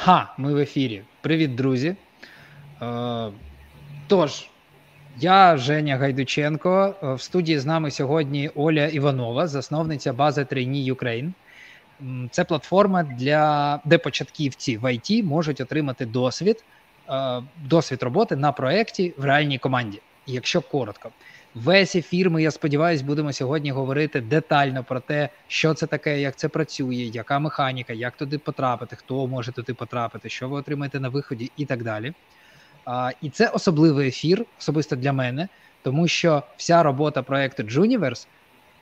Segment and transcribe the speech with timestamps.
[0.00, 1.02] Ха, ми в ефірі.
[1.20, 1.96] Привіт, друзі.
[2.82, 3.30] Е,
[4.06, 4.48] Тож,
[5.18, 6.94] я Женя Гайдученко.
[7.02, 11.32] Е, в студії з нами сьогодні Оля Іванова, засновниця бази Trainee Ukraine.
[12.30, 16.64] Це платформа, для де початківці в ІТ можуть отримати досвід,
[17.08, 21.10] е, досвід роботи на проєкті в реальній команді, якщо коротко.
[21.64, 26.36] Весь ефір ми, я сподіваюся, будемо сьогодні говорити детально про те, що це таке, як
[26.36, 31.08] це працює, яка механіка, як туди потрапити, хто може туди потрапити, що ви отримаєте на
[31.08, 32.12] виході, і так далі.
[32.84, 35.48] А, І це особливий ефір, особисто для мене,
[35.82, 38.26] тому що вся робота проекту Juniverse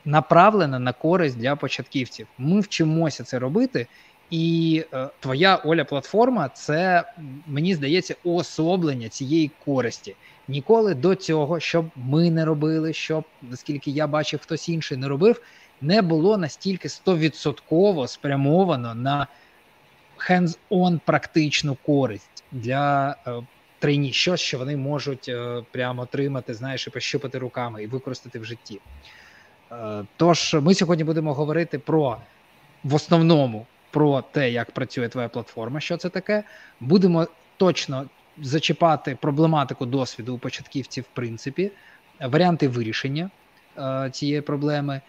[0.05, 2.27] направлена на користь для початківців.
[2.39, 3.87] Ми вчимося це робити,
[4.31, 7.05] і е, твоя Оля платформа це
[7.47, 10.17] мені здається уособлення цієї користі.
[10.49, 15.43] Ніколи до цього, щоб ми не робили, щоб наскільки я бачив, хтось інший не робив,
[15.81, 19.27] не було настільки стовідсотково спрямовано на
[20.19, 23.33] hands-on практичну користь для е,
[23.79, 28.45] трейні, щось, що вони можуть е, прямо отримати, знаєш, і пощупати руками і використати в
[28.45, 28.81] житті.
[29.73, 32.17] Е, тож ми сьогодні будемо говорити про
[32.85, 36.45] в основному про те, як працює твоя платформа, що це таке.
[36.81, 37.27] Будемо
[37.57, 38.07] точно
[38.43, 41.71] зачіпати проблематику досвіду у початківців, в принципі,
[42.21, 43.31] варіанти вирішення
[43.79, 45.01] е, цієї проблеми.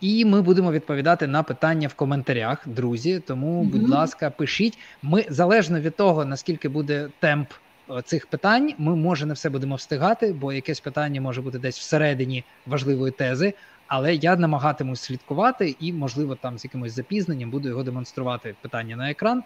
[0.00, 3.20] І ми будемо відповідати на питання в коментарях, друзі.
[3.26, 4.78] Тому, будь ласка, пишіть.
[5.02, 7.48] Ми залежно від того, наскільки буде темп
[7.90, 11.78] е, цих питань, ми може не все будемо встигати, бо якесь питання може бути десь
[11.78, 13.54] всередині важливої тези.
[13.86, 19.10] Але я намагатимусь слідкувати і, можливо, там з якимось запізненням буду його демонструвати питання на
[19.10, 19.42] екран,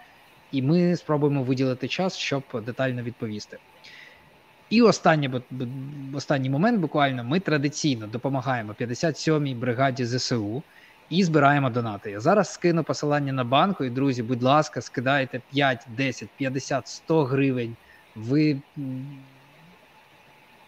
[0.52, 3.58] і ми спробуємо виділити час, щоб детально відповісти.
[4.70, 5.40] І останнє,
[6.14, 10.62] останній момент, буквально, ми традиційно допомагаємо 57-й бригаді ЗСУ
[11.10, 12.10] і збираємо донати.
[12.10, 17.24] Я зараз скину посилання на банку, і друзі, будь ласка, скидайте 5, 10, 50, 100
[17.24, 17.76] гривень.
[18.16, 18.56] Ви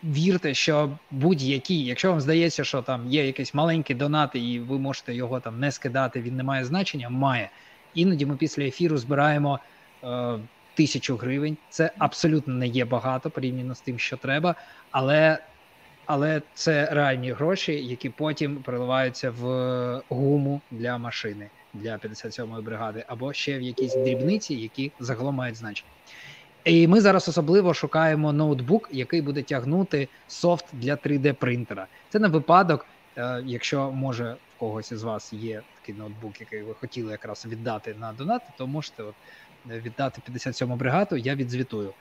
[0.05, 5.15] вірте, що будь-які, якщо вам здається, що там є якийсь маленький донат, і ви можете
[5.15, 7.51] його там не скидати, він не має значення, має.
[7.95, 9.61] Іноді ми після ефіру збираємо
[10.05, 10.39] е,
[10.75, 11.57] тисячу гривень.
[11.71, 14.55] Це абсолютно не є багато порівняно з тим, що треба,
[14.91, 15.39] але
[16.07, 23.33] але це реальні гроші, які потім приливаються в гуму для машини для 57-ї бригади, або
[23.33, 25.91] ще в якісь дрібниці, які загалом мають значення.
[26.65, 31.87] І ми зараз особливо шукаємо ноутбук, який буде тягнути софт для 3D-принтера.
[32.09, 36.75] Це на випадок, е, якщо може в когось із вас є такий ноутбук, який ви
[36.75, 39.15] хотіли якраз віддати на донат, то можете от
[39.67, 41.17] віддати 57-му бригаду.
[41.17, 41.93] Я відзвітую.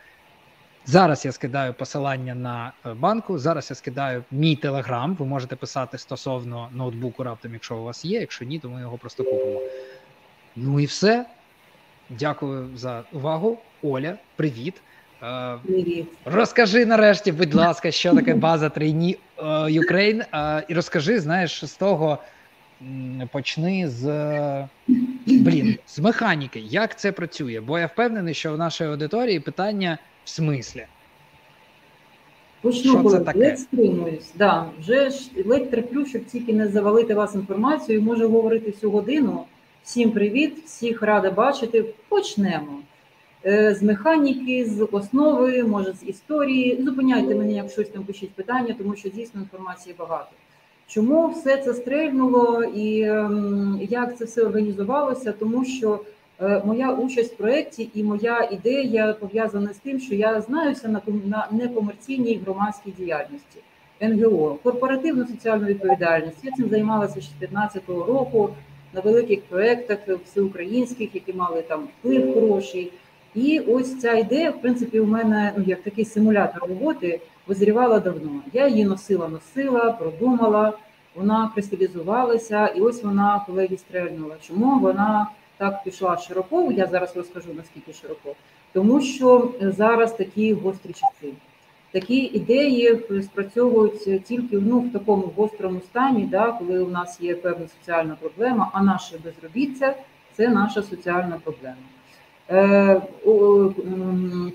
[0.85, 3.39] Зараз я скидаю посилання на е, банку.
[3.39, 5.15] Зараз я скидаю мій телеграм.
[5.15, 8.19] Ви можете писати стосовно ноутбуку раптом, якщо у вас є.
[8.19, 9.61] Якщо ні, то ми його просто купимо.
[10.55, 11.25] Ну і все.
[12.09, 13.57] Дякую за увагу.
[13.83, 14.81] Оля, привіт.
[15.23, 16.07] Е, привіт.
[16.25, 19.17] Розкажи нарешті, будь ласка, що таке база трейні
[19.69, 22.19] Ukraine, е, і розкажи, знаєш, з того
[23.31, 24.67] почни з
[25.25, 26.59] блін, з механіки.
[26.59, 27.61] Як це працює?
[27.61, 30.85] Бо я впевнений, що в нашій аудиторії питання в смислі.
[32.61, 33.39] Почну, що це таке?
[33.39, 34.31] ледь стримуюсь.
[34.35, 38.03] Да, вже ж ледь терплю, щоб тільки не завалити вас інформацією.
[38.03, 39.45] Можу говорити всю годину.
[39.83, 41.85] Всім привіт, всіх рада бачити.
[42.09, 42.79] Почнемо.
[43.45, 46.83] Е, з механіки, з основи, може з історії.
[46.83, 50.29] Зупиняйте мене, як щось там пишіть питання, тому що дійсно інформації багато.
[50.87, 55.31] Чому все це стрельнуло і ем, як це все організувалося?
[55.31, 55.99] Тому що
[56.41, 61.47] е, моя участь в проєкті і моя ідея пов'язана з тим, що я знаюся на
[61.51, 63.59] некомерційній громадській діяльності
[64.01, 66.37] НГО, корпоративну соціальну відповідальність.
[66.43, 68.49] Я цим займалася з 2015 року
[68.93, 72.91] на великих проєктах всеукраїнських, які мали там вплив хороший.
[73.35, 78.41] І ось ця ідея, в принципі, у мене ну як такий симулятор роботи визрівала давно.
[78.53, 80.74] Я її носила, носила, продумала,
[81.16, 84.35] вона кристалізувалася, і ось вона колеги стрельнула.
[84.41, 85.28] Чому вона
[85.58, 86.72] так пішла широко?
[86.72, 88.35] Я зараз розкажу наскільки широко,
[88.73, 91.34] тому що зараз такі гострі часи.
[91.91, 97.67] Такі ідеї спрацьовують тільки ну, в такому гострому стані, да, коли у нас є певна
[97.79, 99.96] соціальна проблема, а наше безробіття
[100.34, 101.76] це наша соціальна проблема.
[102.50, 103.02] Е,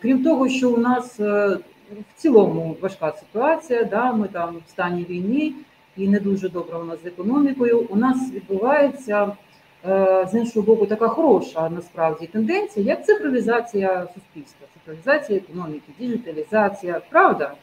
[0.02, 1.58] крім того, що у нас е,
[2.00, 5.52] в цілому важка ситуація, да, ми там в стані війни
[5.96, 7.86] і не дуже добре у нас з економікою.
[7.90, 9.32] У нас відбувається
[9.86, 17.00] е, з іншого боку така хороша насправді тенденція, як цифровізація суспільства, цифровізація економіки, діджиталізація.
[17.10, 17.54] Правда,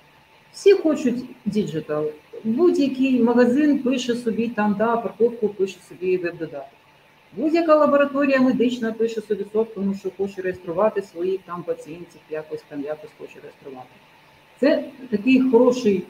[0.54, 2.06] всі хочуть digital.
[2.44, 6.80] Будь-який магазин пише собі там, да, парковку пише собі веб-додаток.
[7.34, 13.10] Будь-яка лабораторія медична пише 100%, тому що хоче реєструвати своїх там пацієнтів, якось там якось
[13.20, 13.90] хоче реєструвати.
[14.60, 16.04] Це такий хороший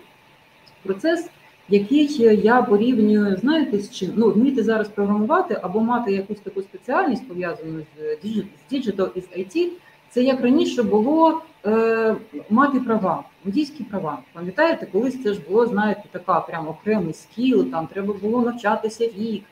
[0.84, 1.30] процес,
[1.70, 4.12] який я порівнюю, знаєте, з чим?
[4.16, 8.26] Ну, вміти зараз програмувати або мати якусь таку спеціальність пов'язану з
[8.74, 9.68] Digital і з IT,
[10.10, 12.16] це як раніше було е,
[12.50, 14.20] мати права, водійські права.
[14.34, 19.44] Пам'ятаєте, колись це ж було, знаєте, така прямо окремий скіл, там треба було навчатися рік.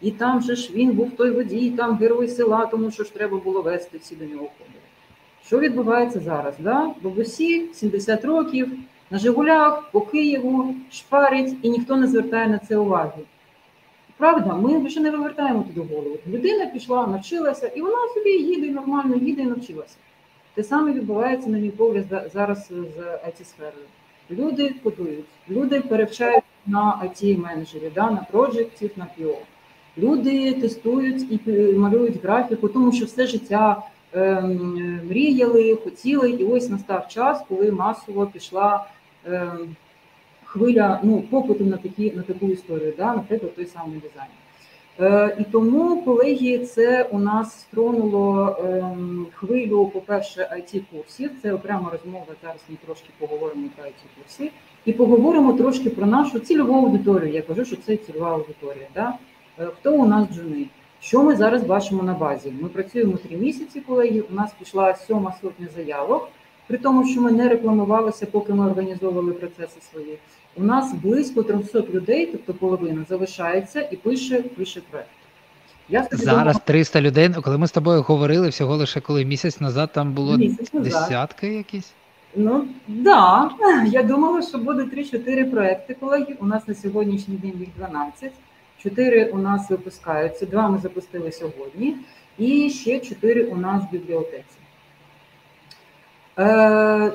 [0.00, 3.38] І там же ж він був той водій, там герой села, тому що ж треба
[3.38, 4.83] було вести всі до нього ходили.
[5.46, 6.54] Що відбувається зараз?
[6.58, 6.90] Да?
[7.02, 8.72] Бабусі 70 років
[9.10, 13.22] на Жигулях по Києву шпарять, і ніхто не звертає на це уваги.
[14.16, 16.16] Правда, ми вже не вивертаємо туди голову.
[16.26, 19.96] Людина пішла, навчилася, і вона собі їде нормально, їде і навчилася.
[20.54, 22.98] Те саме відбувається, на мій погляд, зараз з
[23.28, 23.84] it сферою
[24.30, 29.34] Люди кодують, люди перевчають на it менеджері да, на проджектів, на PO.
[29.98, 33.82] Люди тестують і малюють графіку, тому що все життя
[35.08, 38.86] мріяли, хотіли, і ось настав час, коли масово пішла
[39.26, 39.76] ем,
[40.44, 44.30] хвиля ну, попиту на такі на таку історію, да, наприклад, той самий дизайн.
[45.00, 51.90] Е, І тому, колеги, це у нас стронуло ем, хвилю, по-перше, it курсів Це окрема
[51.92, 52.26] розмова.
[52.42, 54.50] Зараз ми трошки поговоримо про it курси
[54.84, 57.32] і поговоримо трошки про нашу цільову аудиторію.
[57.32, 58.86] Я кажу, що це цільова аудиторія.
[58.94, 59.14] Да?
[59.58, 60.66] Е, хто у нас джуни?
[61.04, 62.52] Що ми зараз бачимо на базі?
[62.60, 64.20] Ми працюємо три місяці, колеги.
[64.30, 66.28] У нас пішла сьома сотня заявок,
[66.66, 70.18] при тому, що ми не рекламувалися, поки ми організовували процеси свої.
[70.56, 75.08] У нас близько 300 людей, тобто половина, залишається і пише пише проект.
[75.88, 77.30] Я Зараз 300 людей.
[77.42, 81.92] Коли ми з тобою говорили, всього лише коли місяць назад там було місяць десятки якісь.
[82.36, 83.50] Ну да.
[83.86, 86.36] я думала, що буде 3-4 проекти, колеги.
[86.40, 88.32] У нас на сьогоднішній день їх 12.
[88.84, 91.96] Чотири у нас випускаються, два ми запустили сьогодні,
[92.38, 94.58] і ще чотири у нас в бібліотеці.
[96.38, 97.12] Е...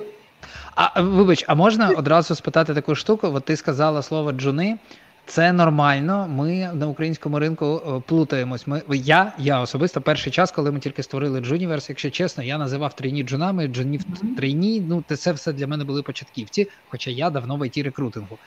[0.75, 3.27] А вибач, а можна одразу спитати таку штуку?
[3.33, 4.77] От ти сказала слово джуни.
[5.25, 6.27] Це нормально.
[6.29, 8.67] Ми на українському ринку е, плутаємось.
[8.67, 12.95] Ми я я особисто перший час, коли ми тільки створили Джуніверс, якщо чесно, я називав
[12.95, 14.83] трейні джунами, джунів mm-hmm.
[14.87, 18.37] Ну це все для мене були початківці, хоча я давно в it рекрутингу.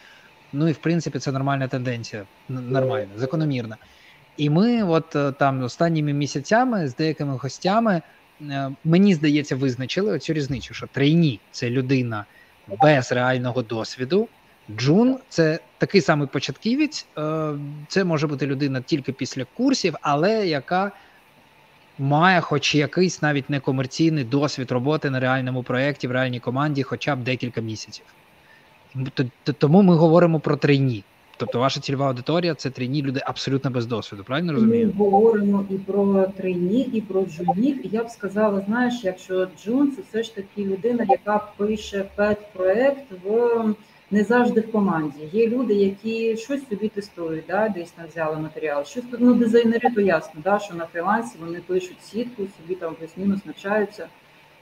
[0.52, 3.76] Ну і в принципі це нормальна тенденція, нормальна, закономірна.
[4.37, 8.02] І ми, от е, там останніми місяцями з деякими гостями,
[8.40, 12.25] е, мені здається, визначили цю різницю, що трейні це людина
[12.82, 14.28] без реального досвіду.
[14.76, 17.52] Джун це такий самий початківець, е,
[17.88, 20.93] це може бути людина тільки після курсів, але яка
[21.98, 27.25] має хоч якийсь навіть некомерційний досвід роботи на реальному проєкті, в реальній команді, хоча б
[27.25, 28.05] декілька місяців.
[29.59, 31.05] Тому ми говоримо про trainee.
[31.37, 34.87] Тобто ваша цільова аудиторія це trainee люди абсолютно без досвіду, правильно розумію?
[34.87, 37.87] Ми говоримо і про trainee, і про джунів.
[37.87, 42.43] І я б сказала, знаєш, якщо джун це все ж таки людина, яка пише pet
[42.43, 43.75] -проект в
[44.11, 45.29] не завжди в команді.
[45.33, 48.85] Є люди, які щось собі тестують, да, десь там взяли матеріал.
[48.85, 53.41] Щось ну, дизайнери, то ясно, да, що на фрілансі вони пишуть сітку, собі там плюс-мінус
[53.47, 54.06] навчаються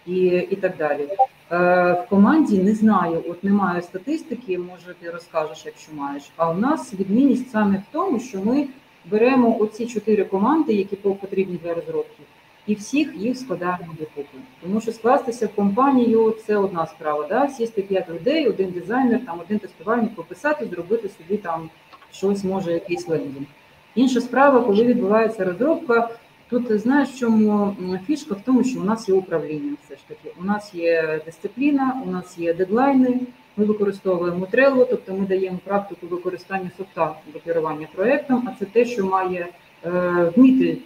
[0.06, 1.08] і і так далі.
[1.52, 6.30] Е, В команді не знаю, от немає статистики, може ти розкажеш, якщо маєш.
[6.36, 8.68] А у нас відмінність саме в тому, що ми
[9.04, 12.22] беремо оці чотири команди, які потрібні для розробки,
[12.66, 14.38] і всіх їх складаємо докупи.
[14.62, 17.26] Тому що скластися в компанію це одна справа.
[17.28, 17.48] Да?
[17.48, 21.70] Сісти п'ять людей, один дизайнер, там один тестувальник, пописати, зробити собі там
[22.12, 23.46] щось, може, якийсь лендінг.
[23.94, 26.10] Інша справа, коли відбувається розробка.
[26.50, 27.76] Тут знаєш, в чому
[28.06, 29.76] фішка в тому, що у нас є управління.
[29.84, 33.20] Все ж таки, у нас є дисципліна, у нас є дедлайни.
[33.56, 38.84] Ми використовуємо Trello, тобто ми даємо практику використання софта до керування проєктом, а це те,
[38.84, 39.48] що має
[39.84, 39.90] е,
[40.36, 40.78] вміти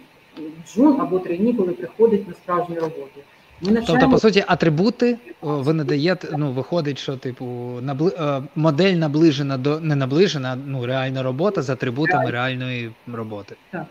[0.67, 3.19] джун або трейні, коли приходить на справжню роботу.
[3.61, 4.01] Ми навчаємо...
[4.01, 7.45] Тобто, по суті, атрибути ви надаєте, ну виходить, що типу
[7.81, 8.11] набли...
[8.19, 13.55] Е, модель наближена до не наближена, ну реальна робота з атрибутами реальної роботи.
[13.71, 13.85] Так.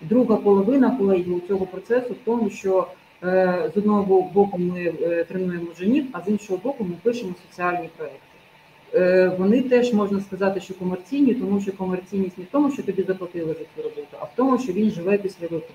[0.00, 2.86] Друга половина колеги цього процесу в тому, що
[3.22, 7.88] е, з одного боку ми е, тренуємо женів, а з іншого боку, ми пишемо соціальні
[7.96, 8.20] проекти.
[8.94, 13.02] Е, вони теж можна сказати, що комерційні, тому що комерційність не в тому, що тобі
[13.02, 15.74] заплатили за цю роботу, а в тому, що він живе після випуску.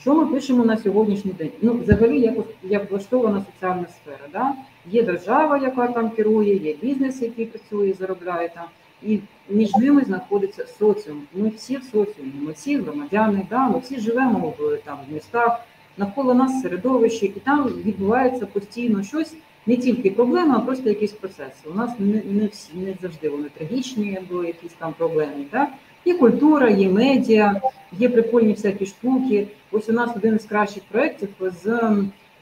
[0.00, 1.50] Що ми пишемо на сьогоднішній день?
[1.62, 4.28] Ну, взагалі, як як влаштована соціальна сфера.
[4.32, 4.54] Да?
[4.90, 8.64] Є держава, яка там керує, є бізнес, який працює, заробляє там
[9.02, 9.18] і
[9.50, 11.22] між ними знаходиться соціум.
[11.34, 15.60] Ми всі в соціумі, ми всі громадяни, да, ми всі живемо в там в містах,
[15.96, 19.34] навколо нас середовище, і там відбувається постійно щось,
[19.66, 21.68] не тільки проблема, а просто якісь процеси.
[21.70, 25.44] У нас не не всі не завжди вони трагічні, або якісь там проблеми.
[25.52, 25.68] Да?
[26.04, 27.60] Є культура, є медіа,
[27.92, 29.46] є прикольні всякі штуки.
[29.72, 31.90] Ось у нас один із кращих проєктів з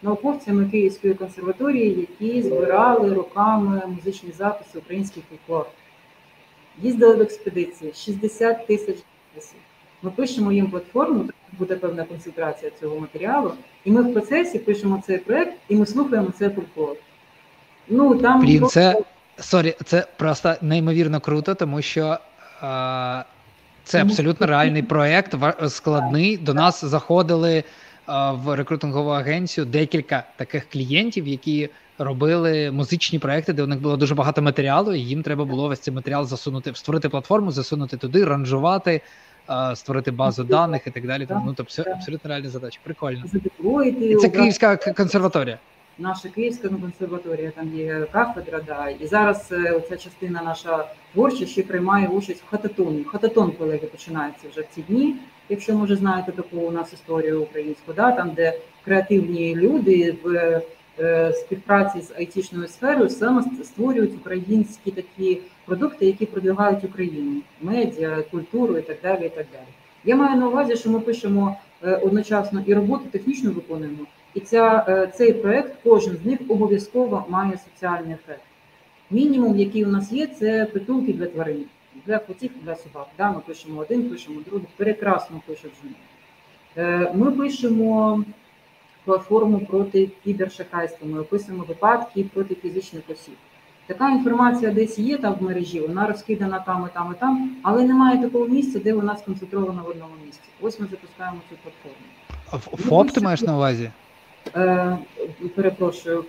[0.03, 5.67] науковцями Київської консерваторії, які збирали роками музичні записи українських фольклор.
[6.83, 8.97] Їздили в експедиції 60 тисяч
[9.35, 9.59] записів.
[10.03, 11.25] Ми пишемо їм платформу,
[11.59, 13.53] буде певна концентрація цього матеріалу,
[13.85, 16.97] і ми в процесі пишемо цей проект, і ми слухаємо цей фольклор.
[17.89, 18.81] Ну там Блін, просто...
[18.81, 19.03] це
[19.39, 22.19] sorry, це просто неймовірно круто, тому що.
[22.61, 23.25] А...
[23.87, 25.35] Це абсолютно реальний проект,
[25.69, 26.37] складний.
[26.37, 27.65] До нас заходили
[28.33, 34.15] в рекрутингову агенцію декілька таких клієнтів, які робили музичні проекти, де у них було дуже
[34.15, 39.01] багато матеріалу, і їм треба було весь цей матеріал засунути, створити платформу, засунути туди, ранжувати,
[39.75, 41.27] створити базу даних і так далі.
[41.31, 42.79] Ну тобто абсолютно реальні задачі.
[42.83, 43.25] Прикольно.
[43.85, 45.59] І це Київська консерваторія
[45.99, 51.63] наша Київська консерваторія, там є кафедра, да, і зараз е, ця частина наша творча ще
[51.63, 53.05] приймає участь в хататоні.
[53.05, 55.17] Хататон, колеги, починається вже в ці дні.
[55.49, 60.61] Якщо може знаєте таку у нас історію українську, да, там де креативні люди в
[61.33, 68.83] співпраці з айтішною сферою саме створюють українські такі продукти, які продвигають Україну, медіа, культуру і
[68.83, 69.27] так далі.
[69.27, 69.67] І так далі.
[70.05, 74.07] Я маю на увазі, що ми пишемо е, одночасно і роботу технічно виконуємо.
[74.35, 78.43] І ця, е, цей проект, кожен з них обов'язково має соціальний ефект.
[79.11, 81.65] Мінімум, який у нас є, це притулки для тварин,
[82.07, 83.07] для котів, для собак.
[83.19, 85.73] Да, Ми пишемо один, пишемо другий, прекрасно пишуть.
[86.77, 88.25] Е, ми пишемо
[89.07, 93.35] платформу проти кібершахайства, ми описуємо випадки проти фізичних осіб.
[93.87, 97.85] Така інформація десь є там в мережі, вона розкидана там і там і там, але
[97.85, 100.41] немає такого місця, де вона сконцентрована в одному місці.
[100.61, 102.89] Ось ми запускаємо цю платформу.
[102.89, 103.91] ФОП ти маєш на увазі?
[104.57, 104.99] Е,
[105.55, 106.25] перепрошую.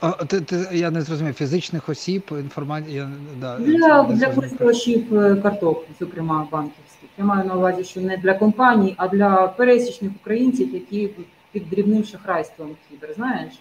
[0.00, 5.84] А, ти, ти, Я не зрозумів, фізичних осіб, інформація да, для для користувачів е, карток,
[6.00, 7.08] зокрема банківських.
[7.18, 11.10] Я маю на увазі, що не для компаній, а для пересічних українців, які
[11.52, 13.52] під дрібним шахрайством кібер, знаєш?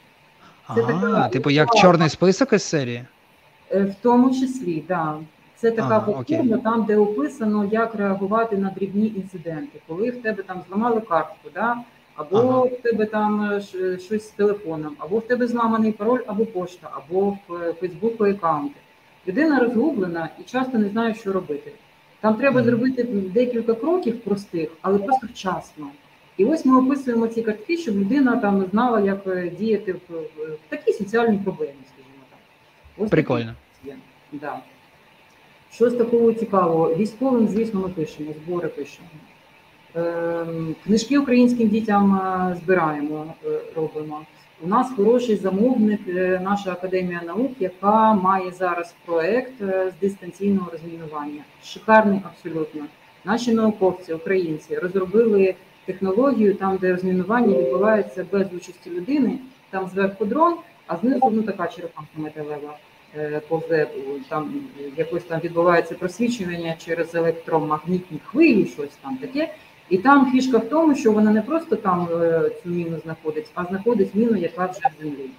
[0.76, 3.06] Це ага, така, типу як чорний список із серії?
[3.72, 4.88] Е, в тому числі, так.
[4.88, 5.20] Да.
[5.56, 10.44] Це така ага, платформа, там, де описано, як реагувати на дрібні інциденти, коли в тебе
[10.44, 11.50] там зламали картку.
[11.54, 11.78] Да?
[12.18, 12.62] або ага.
[12.62, 13.62] в тебе там е,
[14.00, 18.76] щось з телефоном, або в тебе зламаний пароль, або пошта, або в е, Фейсбуку аккаунти.
[19.28, 21.72] Людина розгублена і часто не знає, що робити.
[22.20, 25.88] Там треба зробити декілька кроків простих, але просто вчасно.
[26.38, 30.58] І ось ми описуємо ці картки, щоб людина там знала, як е, діяти в, в
[30.70, 32.40] такій соціальній проблемі, скажімо так.
[32.98, 33.54] Ось Прикольно.
[34.32, 34.60] Да.
[35.72, 36.96] Що з такого цікавого?
[36.96, 39.08] Військовим, звісно, ми пишемо, збори пишемо.
[39.96, 44.22] Ем, книжки українським дітям е, збираємо, е, робимо.
[44.64, 46.00] У нас хороший замовник,
[46.42, 51.44] наша академія наук, яка має зараз проект з дистанційного розмінування.
[51.64, 52.86] Шикарний абсолютно.
[53.26, 55.56] Наші науковці, українці, розробили
[55.88, 59.40] технологію там, де розмінування відбувається без участі людини.
[59.70, 60.56] Там зверху дрон,
[60.88, 62.78] а знизу ну така черепанка металева
[63.48, 63.88] повзе
[64.30, 64.54] там
[64.98, 69.54] якось там відбувається просвічування через електромагнітні хвилі, щось там таке.
[69.90, 73.66] І там фішка в тому, що вона не просто там е, цю міну знаходить, а
[73.66, 75.30] знаходить міну, яка вже в землі.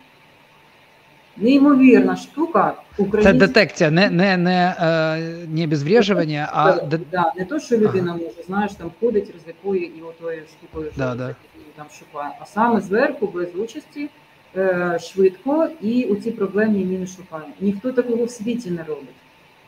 [1.40, 2.74] Неймовірна штука.
[2.98, 3.32] Українська...
[3.32, 5.18] Це детекція, не не, не, е,
[5.48, 6.72] не обезврежування, а
[7.12, 8.20] да, не то, що людина ага.
[8.24, 11.34] може, знаєш, там ходить, ризикує і отою штукою да, да.
[11.76, 12.30] там шукає.
[12.40, 14.08] А саме зверху, без участі,
[14.56, 17.50] е, швидко і у ці проблемні міни шукає.
[17.60, 19.08] Ніхто такого в світі не робить.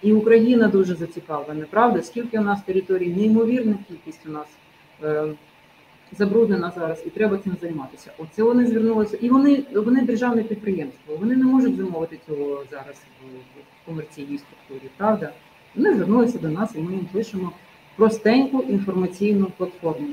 [0.03, 2.03] І Україна дуже зацікавлена, правда?
[2.03, 4.47] Скільки у нас територій, неймовірна кількість у нас.
[6.19, 8.12] Забруднена зараз, і треба цим займатися.
[8.19, 11.17] Оце вони звернулися, і вони вони державне підприємство.
[11.17, 12.97] Вони не можуть замовити цього зараз
[13.83, 14.90] в комерційній структурі.
[14.97, 15.33] Правда,
[15.75, 17.52] вони звернулися до нас, і ми їм пишемо
[17.97, 20.09] простеньку інформаційну платформу.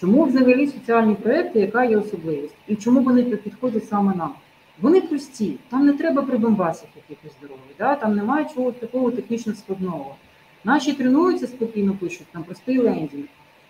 [0.00, 4.34] Чому взагалі соціальні проекти, яка є особливість, і чому вони підходять саме нам?
[4.80, 7.94] Вони прості, там не треба прибамбасів якихось здоров'я, да?
[7.94, 10.14] там немає чогось такого технічно складного.
[10.64, 13.24] Наші тренуються спокійно пишуть, там простий лендінг.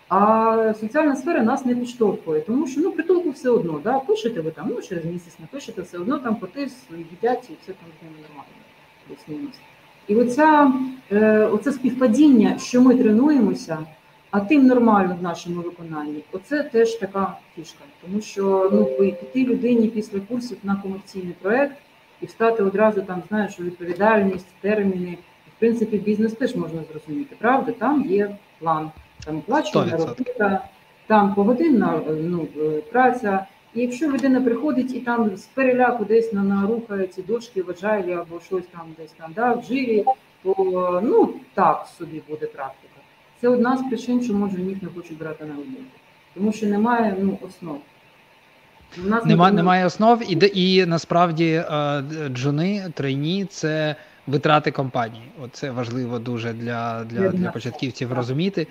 [0.09, 4.51] А соціальна сфера нас не підштовхує, тому що ну притулку все одно, да, пишете ви
[4.51, 9.49] там, ну через місяць не пишете, все одно там коти їдять і все там нормально.
[10.07, 10.73] І оця,
[11.11, 13.77] е, оце співпадіння, що ми тренуємося,
[14.31, 17.83] а тим нормально в нашому виконанні, оце теж така фішка.
[18.01, 21.77] Тому що ну, піти людині після курсів на комерційний проект
[22.21, 25.17] і встати одразу там, знаєш, відповідальність, терміни.
[25.55, 27.71] В принципі, бізнес теж можна зрозуміти, правда?
[27.71, 28.91] Там є план
[29.29, 30.61] там оплачувана робота,
[31.07, 32.47] там погодинна ну,
[32.91, 33.45] праця.
[33.75, 38.13] І якщо людина приходить і там з переляку десь на, рухає ці дошки в аджайлі
[38.13, 40.05] або щось там десь там да, в жирі,
[40.43, 40.53] то
[41.03, 42.93] ну так собі буде практика.
[43.41, 45.83] Це одна з причин, чому жінок не хочуть брати на роботу.
[46.33, 47.77] Тому що немає ну, основ.
[49.25, 53.95] Нема, немає основ, і і насправді е, джуни, трейні це
[54.29, 55.31] витрати компанії.
[55.41, 58.67] Оце важливо дуже для для, для початківців розуміти.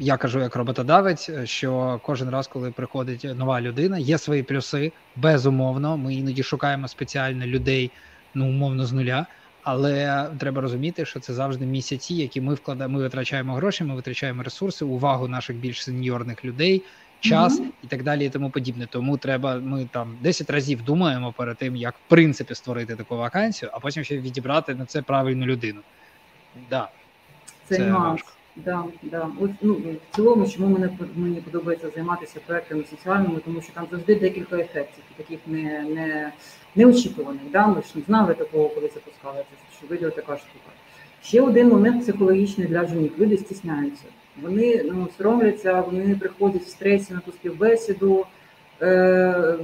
[0.00, 5.96] Я кажу як роботодавець, що кожен раз, коли приходить нова людина, є свої плюси, безумовно.
[5.96, 7.90] Ми іноді шукаємо спеціально людей,
[8.34, 9.26] ну умовно з нуля.
[9.62, 12.96] Але треба розуміти, що це завжди місяці, які ми вкладаємо.
[12.96, 16.82] Ми витрачаємо гроші, ми витрачаємо ресурси, увагу наших більш сеньорних людей,
[17.22, 17.66] час mm-hmm.
[17.84, 18.86] і так далі, і тому подібне.
[18.90, 19.56] Тому треба.
[19.56, 24.04] Ми там 10 разів думаємо перед тим, як в принципі створити таку вакансію, а потім
[24.04, 25.80] ще відібрати на це правильну людину.
[26.70, 26.88] Да,
[27.68, 28.28] Це, це важко.
[28.56, 29.28] Да, да.
[29.40, 34.14] От, ну, в цілому, чому мене мені подобається займатися проектами соціальними, тому що там завжди
[34.14, 36.32] декілька ефектів, таких не не,
[36.74, 37.42] неочікуваних.
[37.52, 37.66] Да?
[37.66, 40.70] Ми ж не знали такого, коли запускали це, що вийде така штука.
[41.22, 43.18] Ще один момент психологічний для жінок.
[43.18, 44.04] Люди стісняються.
[44.42, 48.26] Вони ну, соромляться, вони приходять в стресі на ту співбесіду,
[48.82, 49.56] е,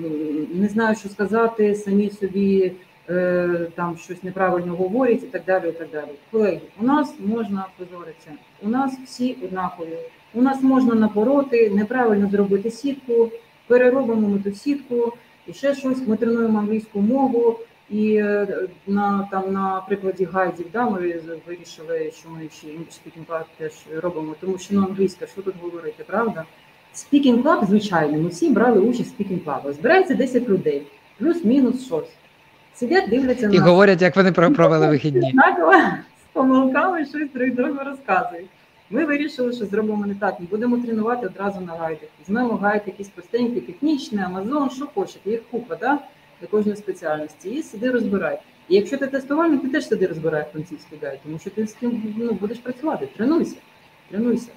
[0.55, 2.73] не знають, що сказати, самі собі
[3.11, 5.69] е, там щось неправильно говорять і так далі.
[5.69, 6.11] і так далі.
[6.31, 8.31] Колеги, у нас можна позоритися,
[8.63, 9.99] у нас всі однакові.
[10.35, 13.31] У нас можна напороти, неправильно зробити сітку,
[13.67, 15.13] переробимо ми ту сітку
[15.47, 16.07] і ще щось.
[16.07, 17.59] Ми тренуємо англійську мову.
[17.91, 18.47] І е,
[18.87, 20.99] на там на прикладі гайдів да, ми
[21.47, 26.05] вирішили, що ми ще Speaking Club теж робимо, тому що ну, англійська, що тут говорити,
[26.07, 26.45] правда?
[26.95, 29.73] Speaking Club, звичайно, ми всі брали участь в Speaking Club.
[29.73, 30.83] Збирається 10 людей,
[31.19, 32.09] плюс-мінус щось.
[32.75, 35.35] Сидять, дивляться на І говорять, як вони провели вихідні.
[36.19, 38.49] З помилками щось друг другу розказують.
[38.91, 40.41] Ми вирішили, що зробимо не так.
[40.41, 42.09] Ми будемо тренувати одразу на гайдах.
[42.21, 45.77] Візьмемо гайд якийсь простенький, технічний, Амазон, що хочете, їх купа.
[45.77, 45.99] Да?
[46.41, 48.39] Для кожної спеціальності і сиди розбирай.
[48.69, 52.15] І якщо ти тестувальник, ти теж сиди розбирай французький гайд, тому що ти з ким
[52.19, 53.57] ну, будеш працювати, тренуйся,
[54.11, 54.49] тренуйся.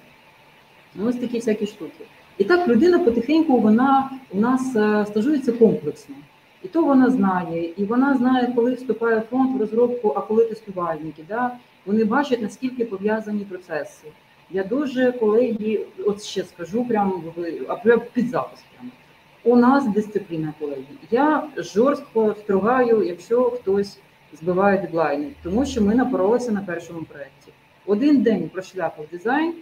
[0.94, 2.04] Ну, Ось такі всякі штуки.
[2.38, 6.14] І так людина потихеньку вона у нас е, стажується комплексно.
[6.62, 11.24] І то вона знає, і вона знає, коли вступає фонд в розробку, а коли тестувальники.
[11.28, 11.58] Да?
[11.86, 14.06] Вони бачать, наскільки пов'язані процеси.
[14.50, 17.22] Я дуже колеги, от ще скажу, прямо
[18.12, 18.64] під запис.
[18.76, 18.90] Прямо.
[19.44, 20.84] У нас дисципліна колеги.
[21.10, 23.98] Я жорстко стругаю, якщо хтось
[24.40, 27.52] збиває дедлайни, тому що ми напоролися на першому проєкті.
[27.86, 29.54] Один день прошляпав дизайн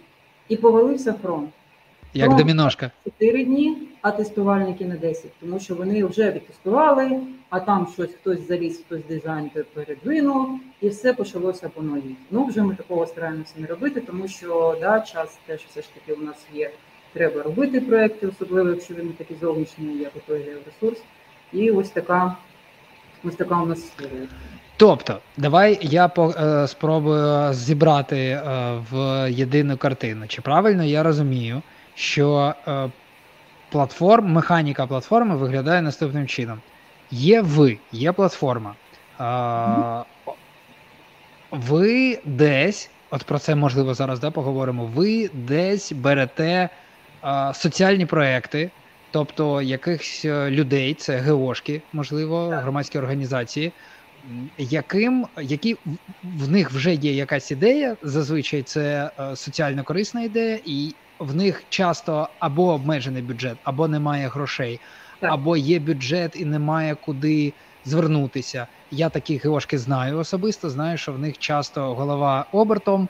[0.49, 1.49] і повалився фронт.
[2.13, 2.91] Як фронт доміношка.
[3.19, 8.47] 4 дні, а тестувальники на 10, тому що вони вже відтестували, а там щось хтось
[8.47, 12.15] заліз, хтось дизайн передвинув, і все почалося по новій.
[12.31, 16.21] Ну вже ми такого стараємося не робити, тому що да, час теж все ж таки
[16.21, 16.71] у нас є
[17.13, 21.01] треба робити проекти, особливо якщо він такі зовнішні, як той ресурс.
[21.53, 22.37] І ось така
[23.23, 24.27] ось така у нас історія.
[24.77, 28.41] Тобто, давай я по, е, спробую зібрати е,
[28.91, 30.27] в єдину картину.
[30.27, 31.61] Чи правильно я розумію,
[31.95, 32.89] що е,
[33.71, 36.61] платформ, механіка платформи виглядає наступним чином:
[37.11, 38.75] є ви, є платформа.
[39.19, 40.03] Е,
[41.51, 44.85] ви десь, от про це можливо зараз да, поговоримо.
[44.85, 46.69] Ви десь берете
[47.53, 48.71] соціальні проекти,
[49.11, 53.71] тобто якихось е, людей, це ГОшки, можливо, громадські організації,
[54.57, 55.77] яким які
[56.23, 61.63] в них вже є якась ідея, зазвичай це е, соціально корисна ідея, і в них
[61.69, 64.79] часто або обмежений бюджет, або немає грошей,
[65.19, 65.31] так.
[65.31, 67.53] або є бюджет і немає куди
[67.85, 68.67] звернутися.
[68.91, 70.69] Я такі ГОшки знаю особисто.
[70.69, 73.09] Знаю, що в них часто голова обертом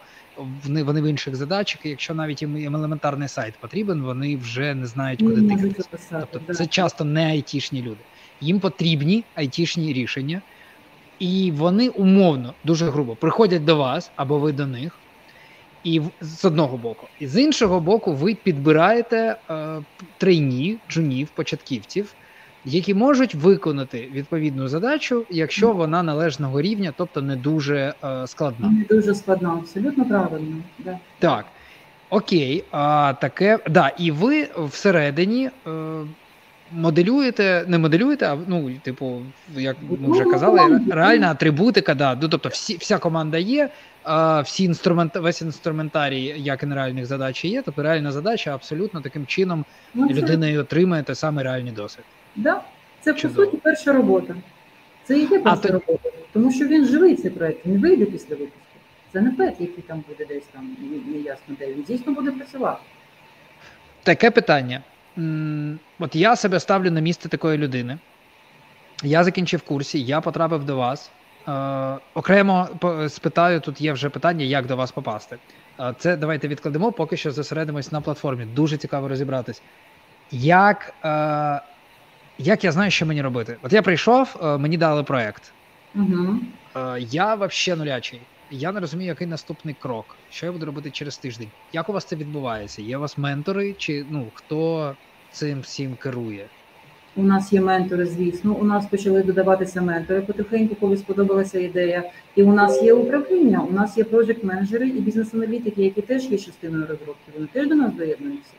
[0.63, 1.85] вони вони в інших задачах.
[1.85, 5.73] і Якщо навіть їм елементарний сайт потрібен, вони вже не знають, куди не.
[6.09, 6.53] Тобто да.
[6.53, 7.99] це часто не айтішні люди.
[8.41, 10.41] Їм потрібні айтішні рішення,
[11.19, 14.97] і вони умовно дуже грубо приходять до вас або ви до них.
[15.83, 19.81] І з одного боку, і з іншого боку, ви підбираєте е,
[20.17, 22.13] трейні, джунів, початківців,
[22.65, 28.69] які можуть виконати відповідну задачу, якщо вона належного рівня, тобто не дуже е, складна.
[28.69, 30.55] Не дуже складна, абсолютно правильно.
[30.79, 30.99] Да.
[31.19, 31.45] Так.
[32.09, 35.71] Окей, а таке да, і ви всередині е,
[36.71, 39.21] моделюєте, не моделюєте, а ну, типу,
[39.55, 42.17] як ми вже казали, реальна атрибутика, да.
[42.21, 43.69] Ну, тобто, всі, вся команда є,
[44.03, 47.61] а всі інструмент, весь інструментарій, як і нереальних задач є.
[47.61, 52.05] Тобто реальна задача абсолютно таким чином ну, людина отримує те саме реальний досвід.
[52.35, 52.61] Да.
[53.01, 53.35] Це Чудово.
[53.35, 54.35] по суті перша робота.
[55.03, 58.35] Це і є перша а робота, тому що він живий цей проект, він вийде після
[58.35, 58.57] випуску.
[59.13, 61.73] Це не пет, який там буде десь там неясно де.
[61.73, 62.81] Він дійсно буде працювати.
[64.03, 64.81] Таке питання.
[65.99, 67.97] От я себе ставлю на місце такої людини.
[69.03, 71.11] Я закінчив курсі, я потрапив до вас.
[71.47, 72.67] Е, Окремо
[73.09, 75.37] спитаю, тут є вже питання, як до вас попасти.
[75.97, 78.45] Це давайте відкладемо, поки що зосередимось на платформі.
[78.45, 79.61] Дуже цікаво розібратись.
[80.31, 81.61] Як е,
[82.37, 83.57] як я знаю, що мені робити?
[83.63, 85.53] От я прийшов, е, мені дали проект.
[85.95, 86.39] Угу.
[86.99, 88.21] Я взагалі нулячий.
[88.51, 90.15] Я не розумію, який наступний крок.
[90.29, 91.47] Що я буду робити через тиждень?
[91.73, 92.81] Як у вас це відбувається?
[92.81, 94.95] Є у вас ментори, чи ну хто
[95.31, 96.45] цим всім керує?
[97.15, 98.53] У нас є ментори, звісно.
[98.53, 102.11] У нас почали додаватися ментори потихеньку, коли сподобалася ідея.
[102.35, 106.37] І у нас є управління, у нас є проєкт менеджери і бізнес-аналітики, які теж є
[106.37, 107.31] частиною розробки.
[107.35, 108.53] Вони теж до нас доєднуються.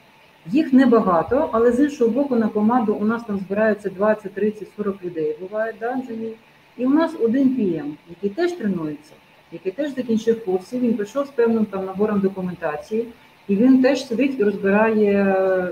[0.46, 5.04] Їх небагато, але з іншого боку, на команду у нас там збираються 20, 30, 40
[5.04, 5.36] людей.
[5.40, 6.32] Буває, да, Джимі?
[6.76, 9.12] І у нас один PM, який теж тренується,
[9.52, 10.78] який теж закінчив курси.
[10.78, 13.06] Він прийшов з певним там набором документації,
[13.48, 15.70] і він теж сидить і розбирає е,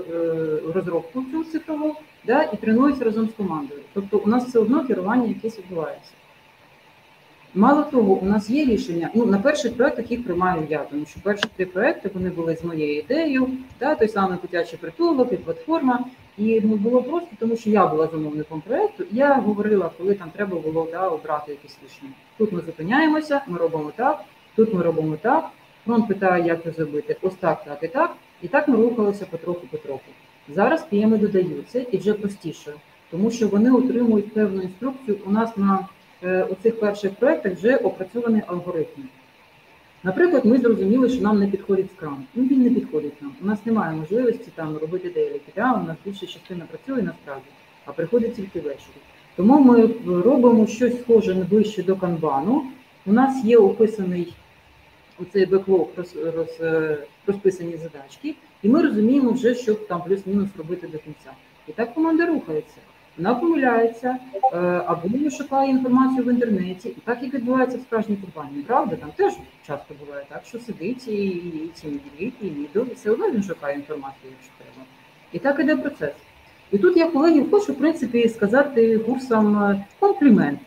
[0.73, 3.81] розробку цю цифрову да, і тренується разом з командою.
[3.93, 6.11] Тобто у нас все одно керування якесь відбувається.
[7.55, 9.09] Мало того, у нас є рішення.
[9.13, 12.63] Ну на перших проектах їх приймаю я, тому що перші три проекти вони були з
[12.63, 16.05] моєю ідеєю, да, той самий дитячий притулок і платформа.
[16.37, 19.03] І ну, було просто, тому що я була замовником проекту.
[19.11, 22.11] Я говорила, коли там треба було да, обрати якісь рішення.
[22.37, 24.23] Тут ми зупиняємося, ми робимо так,
[24.55, 25.49] тут ми робимо так.
[25.85, 27.17] Фронт питає, як це зробити.
[27.21, 28.15] Ось так, так і так.
[28.41, 30.11] І так ми рухалися потроху-потроху.
[30.49, 32.73] Зараз пієми додаються і вже простіше,
[33.11, 35.17] тому що вони отримують певну інструкцію.
[35.25, 35.87] У нас на
[36.23, 39.03] у цих перших проєктах вже опрацьований алгоритм.
[40.03, 42.25] Наприклад, ми зрозуміли, що нам не підходить скрам.
[42.35, 43.31] Ну він не підходить нам.
[43.41, 45.51] У нас немає можливості там робити деякі.
[45.55, 45.73] Да?
[45.73, 47.45] У нас більша частина працює насправді,
[47.85, 49.01] а приходить тільки ввечері.
[49.35, 49.89] Тому ми
[50.21, 52.63] робимо щось схоже ближче до канбану.
[53.05, 54.33] У нас є описаний
[55.21, 60.87] оцей беклог, роз, роз, е, розписані задачки, і ми розуміємо вже, що там плюс-мінус робити
[60.87, 61.31] до кінця.
[61.67, 62.77] І так команда рухається.
[63.17, 64.17] Вона помиляється
[64.53, 68.63] е, або шукає інформацію в інтернеті, і так як відбувається в справжній компанії.
[68.63, 69.33] Правда, там теж
[69.67, 71.87] часто буває так, що сидить і, і ці
[72.19, 74.87] і відео, і все одно він шукає інформацію, якщо треба.
[75.31, 76.13] І так іде процес.
[76.71, 80.59] І тут я колеги хочу в принципі сказати курсам е, комплімент.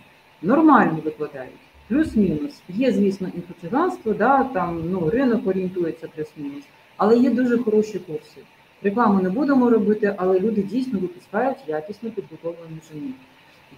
[0.42, 1.52] Нормально викладають,
[1.88, 2.62] плюс-мінус.
[2.68, 6.64] Є, звісно, інфоциганство, да, там ну, ринок орієнтується плюс-мінус,
[6.96, 8.40] але є дуже хороші курси.
[8.84, 13.10] Рекламу не будемо робити, але люди дійсно випускають якісно підготовлені жені.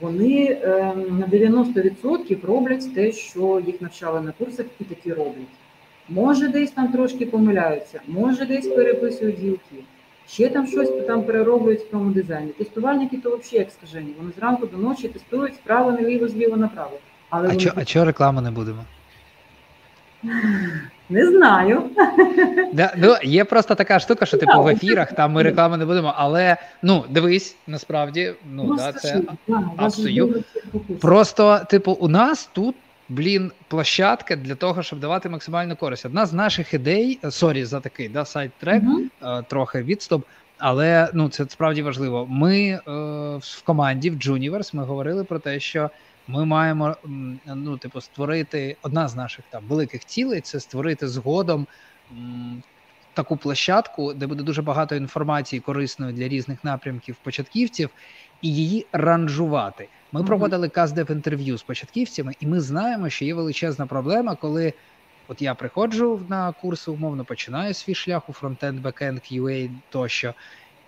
[0.01, 5.57] Вони е, на 90% роблять те, що їх навчали на курсах, і такі роблять.
[6.09, 9.77] Може, десь там трошки помиляються, може десь переписують ділки,
[10.29, 12.53] ще там щось там перероблюють в тому дизайні.
[12.53, 14.15] Тестувальники то взагалі як скажені.
[14.19, 16.99] Вони зранку до ночі тестують справа наліво, зліво направо.
[17.31, 18.85] Але а чого чо рекламу не будемо?
[21.09, 21.83] Не знаю.
[22.73, 26.15] Да, ну, Є просто така штука, що типу в ефірах там ми реклами не будемо,
[26.17, 29.21] але ну дивись, насправді, ну, ну да, це
[29.77, 30.43] абсолютно.
[31.01, 32.75] Просто, типу, у нас тут.
[33.09, 36.07] Блін, площадка для того, щоб давати максимальну користь.
[36.07, 39.45] Одна з наших ідей, sorry за такий да, side track, uh-huh.
[39.49, 40.25] трохи відступ,
[40.59, 42.27] але ну це справді важливо.
[42.31, 42.81] Ми е,
[43.41, 45.91] в команді в Juniverse ми говорили про те, що
[46.29, 46.97] ми маємо
[47.47, 51.67] ну, типу, створити одна з наших там великих цілей це створити згодом
[52.13, 52.63] м,
[53.15, 57.91] таку площадку, де буде дуже багато інформації корисної для різних напрямків початківців,
[58.43, 59.89] і її ранжувати.
[60.13, 60.27] Ми mm-hmm.
[60.27, 64.73] проводили каздев інтерв'ю з початківцями, і ми знаємо, що є величезна проблема, коли
[65.29, 70.35] от я приходжу на курси, умовно починаю свій шлях у фронтенд, бекенд, QA тощо.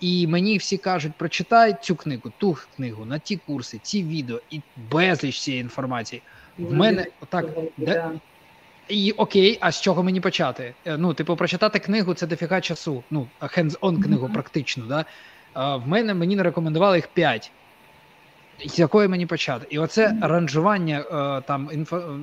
[0.01, 4.61] І мені всі кажуть, прочитай цю книгу, ту книгу, на ті курси, ці відео і
[4.91, 6.23] безліч цієї інформації.
[6.59, 7.47] В мене отак.
[7.77, 8.11] Де...
[8.89, 10.75] І окей, а з чого мені почати?
[10.87, 13.03] Е, ну, типу, прочитати книгу це дофіга часу.
[13.11, 14.33] Ну, hands-on книгу, mm-hmm.
[14.33, 14.85] практично.
[14.89, 15.05] Да?
[15.53, 17.51] А В мене мені не рекомендували їх п'ять.
[18.67, 19.67] З якої мені почати?
[19.71, 20.29] І оце mm-hmm.
[20.29, 22.19] ранжування е, там інфо.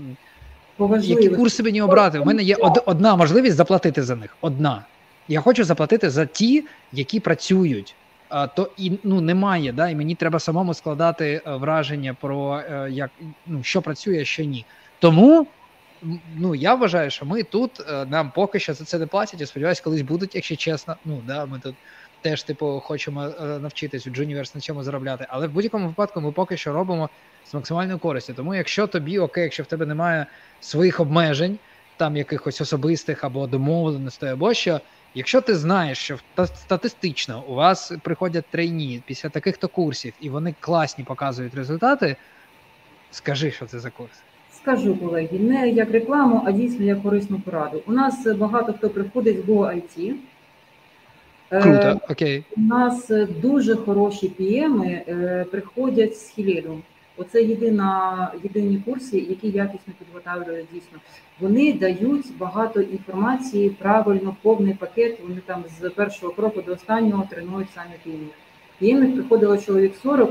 [1.01, 2.19] Які курси мені обрати?
[2.19, 4.37] У мене є од- одна можливість заплатити за них.
[4.41, 4.83] Одна.
[5.27, 7.95] Я хочу заплатити за ті, які працюють.
[8.29, 12.87] А, то і ну немає, да, і мені треба самому складати е, враження про е,
[12.91, 13.11] як
[13.47, 14.65] ну що працює, що ні.
[14.99, 15.47] Тому
[16.35, 19.41] ну я вважаю, що ми тут е, нам поки що за це не платять.
[19.41, 20.95] і сподіваюся, колись будуть, якщо чесно.
[21.05, 21.75] Ну да, ми тут
[22.21, 25.25] теж типу хочемо навчитись у Джуніверс на чому заробляти.
[25.29, 27.09] Але в будь-якому випадку ми поки що робимо
[27.45, 28.33] з максимальною користю.
[28.33, 30.25] Тому, якщо тобі окей, якщо в тебе немає
[30.61, 31.59] своїх обмежень,
[31.97, 34.81] там якихось особистих або домовленостей, або що.
[35.15, 36.17] Якщо ти знаєш, що
[36.55, 42.15] статистично у вас приходять трейні після таких-то курсів, і вони класні показують результати,
[43.11, 44.11] скажи, що це за курс.
[44.53, 47.83] Скажу, колеги, не як рекламу, а дійсно як корисну пораду.
[47.87, 50.13] У нас багато хто приходить з GoIT.
[51.49, 52.43] Круто, е, окей.
[52.57, 56.81] У нас дуже хороші пієми е, приходять з Хіледу.
[57.17, 60.99] Оце єдина єдині курси, які якісно підготовлюють дійсно.
[61.39, 65.19] Вони дають багато інформації, правильно, повний пакет.
[65.23, 68.29] Вони там з першого кроку до останнього тренують самі піємів.
[68.79, 70.29] Піємів приходило чоловік 40,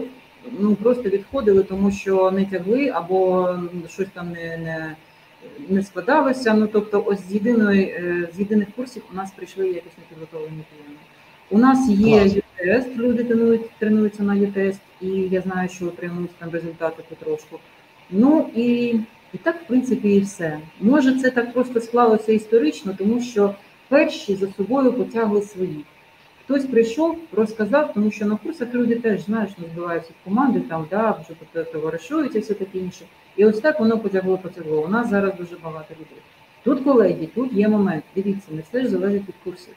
[0.58, 3.48] ну просто відходили, тому що не тягли або
[3.88, 4.96] щось там не не,
[5.68, 6.54] не складалося.
[6.54, 11.00] Ну тобто, ось з єдиної е, з єдиних курсів у нас прийшли якісно підготовлені пієми.
[11.50, 16.50] У нас є ЮТС, люди тренують, тренуються на ЮТС, і я знаю, що отримують там
[16.50, 17.58] результати потрошку.
[18.10, 18.94] Ну і
[19.34, 20.58] і так, в принципі, і все.
[20.80, 23.54] Може, це так просто склалося історично, тому що
[23.88, 25.84] перші за собою потягли свої.
[26.44, 30.86] Хтось прийшов, розказав, тому що на курсах люди теж знаєш, не збиваються в команди, там
[30.90, 33.04] да, вже товаришують і все таке інше.
[33.36, 34.82] І ось так воно потягло, потягло.
[34.82, 36.22] У нас зараз дуже багато людей.
[36.64, 38.04] Тут, колеги, тут є момент.
[38.14, 39.74] Дивіться, не все ж залежить від курсів.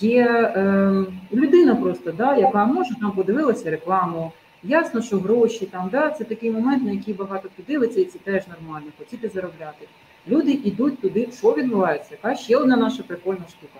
[0.00, 4.32] Є е, людина просто, да, яка може там подивилася рекламу.
[4.62, 8.18] Ясно, що гроші там, да, це такий момент, на який багато хто дивиться, і це
[8.18, 9.88] теж нормально, хотіти заробляти.
[10.28, 12.08] Люди йдуть туди, що відбувається?
[12.10, 13.78] Яка ще одна наша прикольна штука.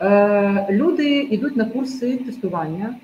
[0.00, 2.94] Е, Люди йдуть на курси тестування,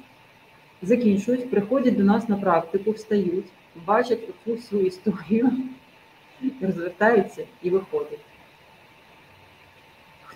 [0.83, 3.47] закінчують, приходять до нас на практику, встають,
[3.87, 5.51] бачать всю історію,
[6.61, 8.21] розвертаються і виходять.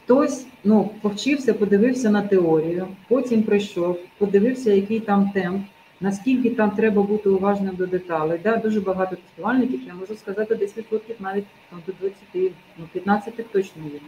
[0.09, 5.67] Хтось ну, повчився, подивився на теорію, потім прийшов, подивився, який там темп,
[6.01, 8.41] наскільки там треба бути уважним до деталей.
[8.45, 13.83] Да, Дуже багато тестувальників, я можу сказати, 10% навіть там, до 20, ну 15 точно
[13.85, 14.01] є.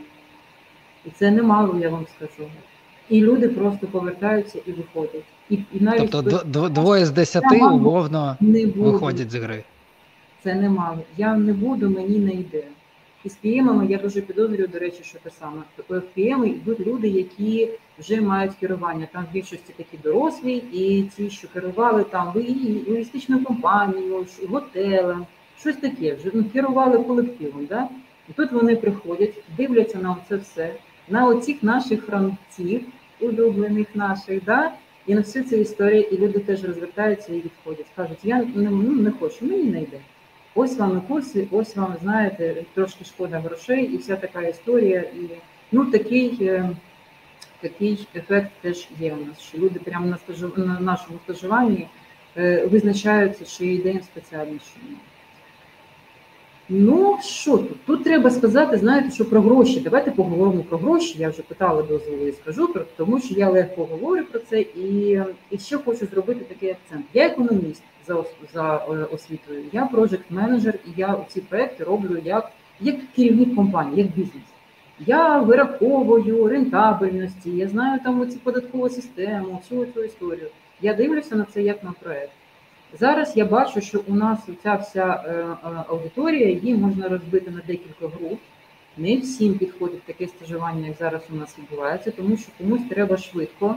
[1.07, 2.51] І це немало, я вам скажу.
[3.09, 5.25] І люди просто повертаються і виходять.
[5.51, 9.65] І, і навіть Тобто двоє з десяти умовно не виходять з гри.
[10.45, 10.99] Це немало.
[11.17, 12.65] Я не буду, мені не йде.
[13.25, 15.63] І з піємами я дуже підозрюю, до речі, що те саме.
[15.89, 19.09] В пієми йдуть люди, які вже мають керування.
[19.13, 22.33] Там в більшості такі дорослі, і ті, що керували там
[22.89, 25.27] логістичною компанією, готелем,
[25.59, 27.67] щось таке, вже ну, керували колективом.
[27.67, 27.89] Да?
[28.29, 30.75] І тут вони приходять, дивляться на це все,
[31.09, 32.83] на оцих наших франців,
[33.21, 34.73] улюблених наших, да?
[35.07, 37.87] і на всю цю історію, і люди теж розвертаються і відходять.
[37.97, 40.01] Кажуть, я не, ну, не хочу, мені не йде.
[40.55, 45.01] Ось вам курси, ось вам, знаєте, трошки шкода грошей, і вся така історія.
[45.01, 45.31] І
[45.73, 46.71] ну такий е,
[47.61, 51.89] такий ефект теж є у нас, що люди прямо на стажу, на нашому стажуванні
[52.37, 54.85] е, визначаються, що є ідеям спеціальнішою.
[56.69, 57.85] Ну, що тут?
[57.85, 59.81] Тут треба сказати, знаєте, що про гроші.
[59.81, 61.15] Давайте поговоримо про гроші.
[61.19, 65.59] Я вже питала дозволу і скажу, тому що я легко говорю про це і, і
[65.59, 67.07] ще хочу зробити такий акцент.
[67.15, 72.51] Я економіст за за е, освітою, я проджект менеджер і я ці проекти роблю як
[72.81, 74.45] як керівник компанії, як бізнес.
[75.07, 80.49] Я вираховую рентабельності, я знаю там оці податкову систему, всю цю історію.
[80.81, 82.33] Я дивлюся на це як на проект.
[82.99, 87.61] Зараз я бачу, що у нас ця вся е, е, аудиторія, її можна розбити на
[87.67, 88.39] декілька груп.
[88.97, 93.77] Не всім підходить таке стажування, як зараз у нас відбувається, тому що комусь треба швидко.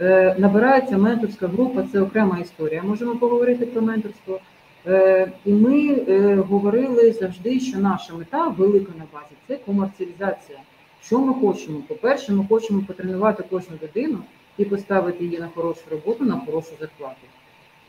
[0.00, 2.82] Е, набирається менторська група, це окрема історія.
[2.82, 4.40] Можемо поговорити про менторство.
[5.44, 6.04] І ми
[6.36, 10.58] говорили завжди, що наша мета велика на базі це комерціалізація.
[11.02, 11.82] Що ми хочемо?
[11.88, 14.18] По-перше, ми хочемо потренувати кожну людину
[14.58, 17.20] і поставити її на хорошу роботу, на хорошу зарплату.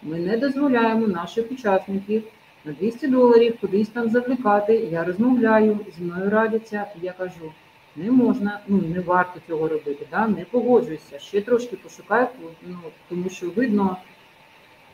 [0.03, 2.23] Ми не дозволяємо наших учасників
[2.65, 4.75] на 200 доларів кудись там завлікати.
[4.75, 7.51] Я розмовляю, зі мною радяться, я кажу,
[7.95, 10.27] не можна, ну не варто цього робити, да?
[10.27, 12.27] не погоджуйся, ще трошки пошукай,
[12.67, 12.77] ну,
[13.09, 13.97] тому що видно,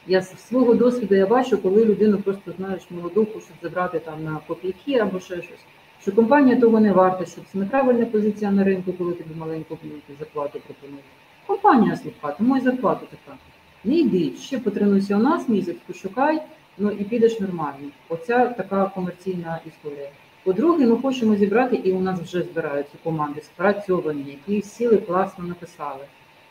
[0.08, 4.40] я з свого досвіду я бачу, коли людину просто знаєш молоду, хочуть забрати там на
[4.48, 5.66] копійки або ще щось.
[6.02, 9.78] Що компанія того не варта, що це неправильна позиція на ринку, коли тобі маленьку
[10.20, 11.06] зарплату пропонують.
[11.48, 13.38] Компанія слабка, тому і зарплата така.
[13.84, 16.42] Не йди, ще потренуйся у нас місяць, пошукай,
[16.78, 17.90] ну і підеш нормально.
[18.10, 20.10] Оця така комерційна історія.
[20.48, 26.06] По-друге, ми хочемо зібрати, і у нас вже збираються команди спрацьовані, які сіли класно написали.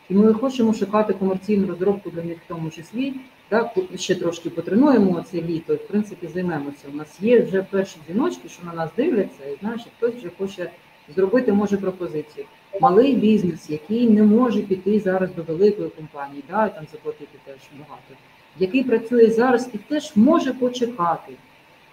[0.09, 3.13] І ми хочемо шукати комерційну розробку для них в тому числі.
[3.49, 6.85] Так, ще трошки потренуємо це літо, і в принципі займемося.
[6.93, 10.71] У нас є вже перші дзвіночки, що на нас дивляться, і знаєш, хтось вже хоче
[11.15, 12.45] зробити може пропозицію.
[12.81, 18.13] Малий бізнес, який не може піти зараз до великої компанії, да, там заплатити теж багато,
[18.59, 21.33] який працює зараз і теж може почекати.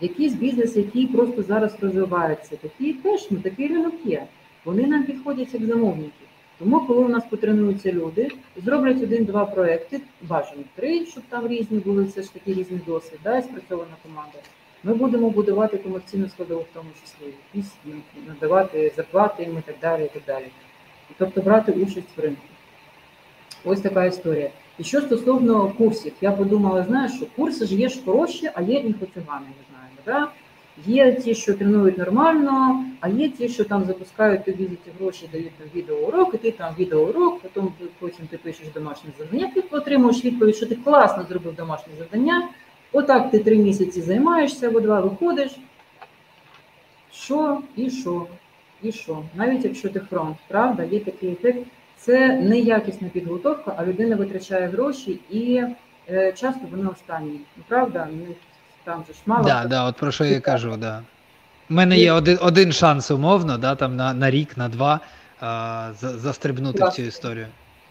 [0.00, 4.26] Якийсь бізнес, який просто зараз розвивається, такий теж ну, такий ринок є.
[4.64, 6.24] Вони нам підходять як замовники.
[6.58, 12.04] Тому, коли у нас потренуються люди, зроблять один-два проекти, бажано три, щоб там різні були,
[12.04, 14.38] все ж таки різний досвід, да, і спрацьована команда.
[14.84, 17.72] Ми будемо будувати комерційну складову в тому числі, якісь
[18.28, 20.04] надавати зарплати їм і так далі.
[20.04, 20.46] і так далі.
[21.18, 22.42] Тобто брати участь в ринку.
[23.64, 24.50] Ось така історія.
[24.78, 28.82] І що стосовно курсів, я подумала, знаєш, що курси ж є ж хороші, а є
[28.82, 29.46] ми знаємо.
[30.06, 30.28] Да?
[30.86, 35.52] Є ті, що тренують нормально, а є ті, що там запускають тобі ці гроші, дають
[35.58, 40.56] там відеоурок, і ти там відеоурок, потім потім ти пишеш домашнє завдання, ти отримуєш відповідь,
[40.56, 42.48] що ти класно зробив домашнє завдання.
[42.92, 45.52] Отак ти три місяці займаєшся, або два виходиш.
[47.12, 48.26] Що і що,
[48.82, 49.22] і що?
[49.34, 51.66] Навіть якщо ти фронт, правда, є такий ефект.
[51.96, 55.62] Це не якісна підготовка, а людина витрачає гроші і
[56.10, 57.40] е, часто вони останні.
[57.68, 58.08] Правда,
[58.84, 59.44] там же ж мало.
[59.44, 61.02] Да, да, от про що я кажу, да.
[61.70, 65.00] У мене є один один шанс умовно, да, там на на рік, на два
[65.40, 67.02] а, застрибнути Класти.
[67.02, 67.46] в цю історію.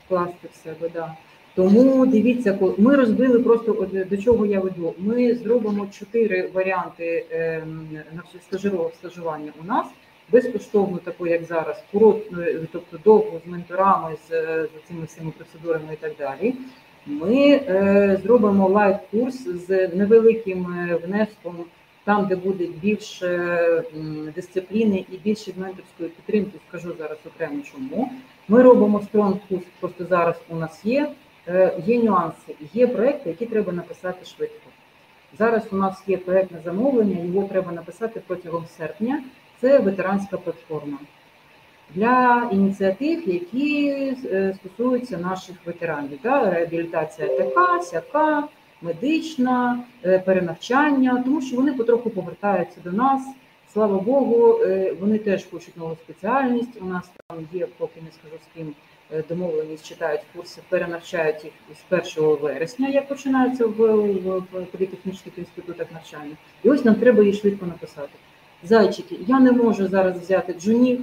[0.07, 1.13] Класти в себе, да.
[1.55, 4.93] Тому дивіться, ми розбили просто от, до чого я веду.
[4.97, 8.23] Ми зробимо чотири варіанти е, на
[8.99, 9.85] стажування у нас
[10.31, 14.29] безкоштовно, таку як зараз, коротну, тобто довго з менторами, з,
[14.63, 16.53] з цими всіми процедурами і так далі.
[17.05, 21.55] Ми е, зробимо live-курс з невеликим е, внеском,
[22.03, 23.83] там, де буде більше
[24.35, 26.59] дисципліни і більше менторської підтримки.
[26.69, 28.11] Скажу зараз окремо, чому
[28.47, 29.65] ми робимо стронг курс.
[29.79, 31.11] Просто зараз у нас є.
[31.47, 34.69] Е, є нюанси, є проекти, які треба написати швидко.
[35.37, 39.23] Зараз у нас є проект на замовлення, його треба написати протягом серпня.
[39.61, 40.97] Це ветеранська платформа
[41.95, 46.19] для ініціатив, які е, стосуються наших ветеранів.
[46.23, 46.49] Да?
[46.49, 48.47] Реабілітація така, сяка,
[48.81, 53.21] медична, е, перенавчання, тому що вони потроху повертаються до нас.
[53.73, 56.81] Слава Богу, е, вони теж хочуть нову спеціальність.
[56.81, 58.73] У нас там є, поки не скажу з ким
[59.29, 66.35] домовленість, читають курси, перенавчають їх з 1 вересня, як починаються в, в політехнічних інститутах навчання.
[66.63, 68.09] І ось нам треба її швидко написати.
[68.63, 71.01] Зайчики, я не можу зараз взяти джунів,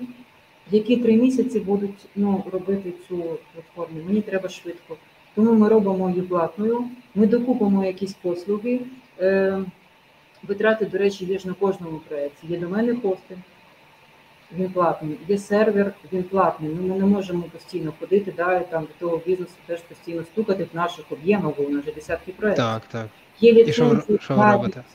[0.71, 3.17] які три місяці будуть ну, робити цю
[3.55, 4.01] платформу.
[4.07, 4.97] Мені треба швидко.
[5.35, 8.81] Тому ми робимо її платною, ми докупимо якісь послуги.
[9.21, 9.63] Е,
[10.43, 12.47] Витрати, до речі, є ж на кожному проєкті.
[12.47, 13.41] Є до мене хостинг,
[14.59, 16.71] він платний, є сервер, він платний.
[16.81, 20.65] Ну, Ми не можемо постійно ходити, да, і там до того бізнесу теж постійно стукати
[20.73, 22.65] в наших об'ємах, бо у нас вже десятки проєктів.
[22.65, 23.07] Так, так.
[23.41, 24.19] Є ліцензії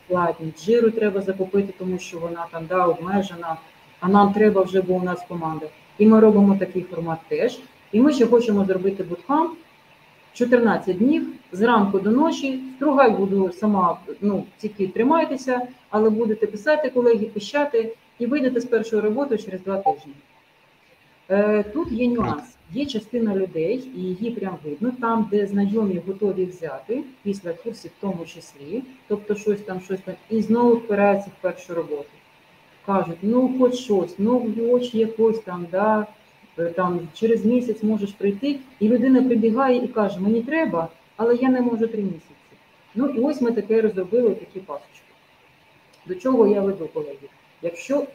[0.06, 3.58] складні, джиру треба закупити, тому що вона там да, обмежена,
[4.00, 5.66] а нам треба вже, бо у нас команда.
[5.98, 7.60] І ми робимо такий формат теж.
[7.92, 9.52] І ми ще хочемо зробити буткамп
[10.34, 12.60] 14 днів зранку до ночі.
[12.76, 19.02] Стругай буду сама, ну тільки тримайтеся, але будете писати колеги, пищати і вийдете з першої
[19.02, 20.14] роботи через два тижні.
[21.30, 22.44] Е, Тут є нюанс.
[22.74, 28.02] Є частина людей, і її прям видно, там, де знайомі готові взяти після курсів, в
[28.02, 32.10] тому числі, тобто щось там, щось там, і знову впираються в першу роботу.
[32.86, 36.08] Кажуть, ну хоч щось, ну хоч якось там, да,
[36.60, 41.50] е, там через місяць можеш прийти, і людина прибігає і каже, мені треба, але я
[41.50, 42.26] не можу три місяці.
[42.96, 45.14] Ну і ось ми таке розробили такі пасочки.
[46.06, 47.30] До чого я веду, колеги?
[47.62, 48.08] Якщо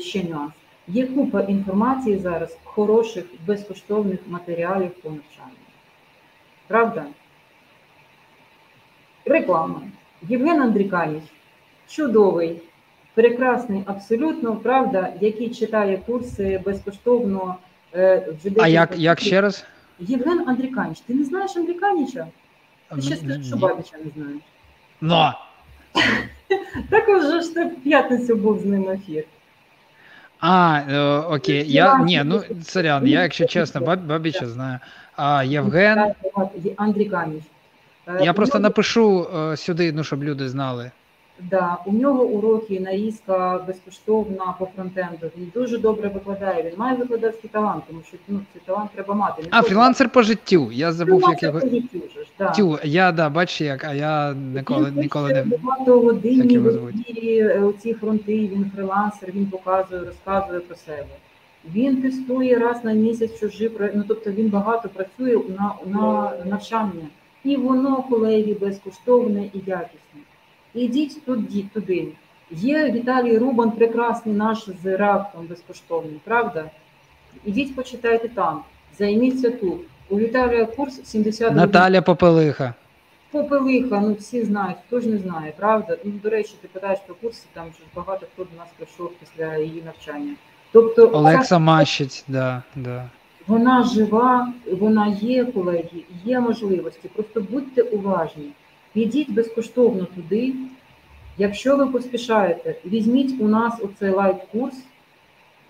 [0.00, 0.52] ще нюанс.
[0.88, 5.56] Є купа інформації зараз, хороших, безкоштовних матеріалів по навчанню.
[6.66, 7.06] Правда?
[9.24, 9.82] Реклама.
[10.22, 11.22] Євген Андріканіч,
[11.88, 12.60] чудовий,
[13.14, 17.56] прекрасний, абсолютно, правда, який читає курси безкоштовно.
[17.92, 19.64] Вже А як як ще раз?
[19.98, 21.00] Євген Андріканіч.
[21.00, 22.26] Ти не знаєш Андріканіча?
[22.94, 24.42] Ти ще скажеш, що Бабіча не знаєш.
[25.00, 25.34] Но!
[26.90, 29.24] Так вже ж ти в п'ятницю був з ним ефір.
[30.40, 31.72] А, е, окей.
[31.72, 34.78] Я, ні, ну, сорян, я, якщо чесно, бабіча знаю.
[35.16, 36.12] А Євген.
[36.76, 37.42] Андрій Каміш.
[38.06, 40.90] Я е, просто напишу е, сюди, ну, щоб люди знали.
[41.50, 45.30] Да, у нього уроки нарізка безкоштовна по фронтенду.
[45.36, 46.62] Він дуже добре викладає.
[46.62, 49.42] Він має викладацький талант, тому що ну, цей талант треба мати.
[49.42, 50.72] Не а, фрілансер по життю.
[50.72, 51.60] Я забув, як його.
[51.60, 52.50] По життю, ж, да.
[52.50, 57.94] Тю, я да, бач, як, а я ніколи він ніколи не багато годинні в ці
[57.94, 58.38] фронти.
[58.38, 61.06] Він фрілансер, він показує, розказує про себе.
[61.74, 67.06] Він тестує раз на місяць чужі ну тобто він багато працює на, на навчання.
[67.44, 70.20] І воно, колеги, безкоштовне і якісне.
[70.74, 72.08] Ідіть туди, туди.
[72.50, 76.70] Є Віталій Рубан, прекрасний наш з раптом безкоштовний, правда?
[77.44, 78.62] Ідіть, почитайте там,
[78.98, 79.80] займіться тут.
[80.08, 82.74] У Віталія курс 70 Наталя Попелиха.
[83.30, 85.96] Попелиха, ну всі знають, хто ж не знає, правда?
[86.04, 89.56] Ну, До речі, ти питаєш про курси, там ж багато хто до нас прийшов після
[89.56, 90.34] її навчання.
[90.72, 93.04] Тобто, Олекса Мащиць, да, да.
[93.46, 97.08] Вона жива, вона є, колеги, є можливості.
[97.14, 98.48] Просто будьте уважні.
[98.92, 100.54] Підіть безкоштовно туди.
[101.38, 104.74] Якщо ви поспішаєте, візьміть у нас оцей live-курс.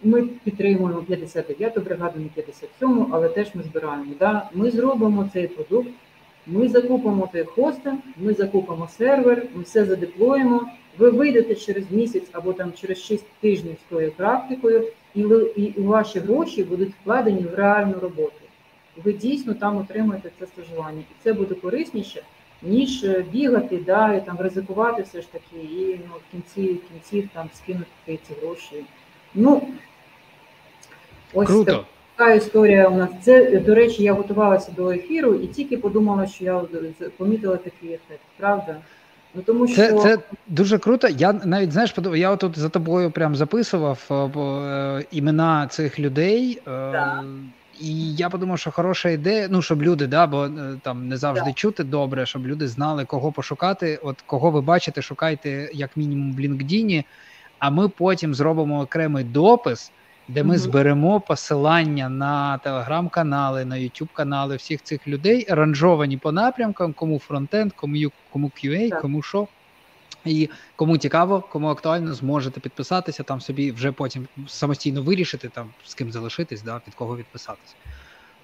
[0.04, 4.12] Ми підтримуємо 59-ту бригаду, не 57-му, але теж ми збираємо.
[4.18, 4.50] Да?
[4.54, 5.88] Ми зробимо цей продукт
[6.46, 10.68] Ми закупимо той хостинг, ми закупимо сервер, ми все задеплоїмо.
[10.98, 15.80] Ви вийдете через місяць або там через 6 тижнів з тою практикою, і ви і
[15.80, 18.32] ваші гроші будуть вкладені в реальну роботу.
[19.04, 22.22] Ви дійсно там отримаєте це стажування, і це буде корисніше,
[22.62, 26.80] ніж е, бігати, да, і там ризикувати все ж таки, і ну, в кінці в
[26.92, 28.84] кінці там скинути ці гроші.
[29.34, 29.62] Ну
[31.34, 31.84] ось Круто.
[32.16, 33.10] така історія у нас.
[33.22, 36.60] Це, до речі, я готувалася до ефіру і тільки подумала, що я
[37.16, 38.76] помітила такий ефект, правда?
[39.34, 41.08] Ну тому що Це це дуже круто.
[41.08, 46.62] Я навіть знаєш, я тут за тобою прям записував е, е, імена цих людей.
[46.66, 47.24] Да.
[47.82, 50.50] І я подумав, що хороша ідея, ну щоб люди, да, бо е,
[50.82, 51.52] там не завжди да.
[51.52, 54.00] чути добре, щоб люди знали, кого пошукати.
[54.02, 57.04] От кого ви бачите, шукайте як мінімум в LinkedIn,
[57.58, 59.92] а ми потім зробимо окремий допис,
[60.28, 60.58] де ми mm-hmm.
[60.58, 67.72] зберемо посилання на телеграм-канали, на youtube канали всіх цих людей, ранжовані по напрямкам, кому фронтенд,
[67.72, 67.96] кому
[68.32, 69.00] кому QA, так.
[69.00, 69.48] кому що.
[70.24, 75.94] І кому цікаво, кому актуально, зможете підписатися, там собі вже потім самостійно вирішити, там з
[75.94, 77.74] ким залишитись, да, від кого відписатися.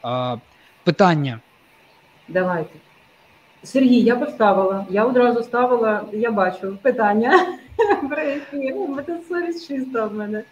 [0.03, 0.37] А,
[0.85, 1.41] Питання.
[2.29, 2.79] Давайте.
[3.63, 7.47] Сергій, я поставила, я одразу ставила, я бачу питання.
[9.07, 10.43] Це совість чиста в мене.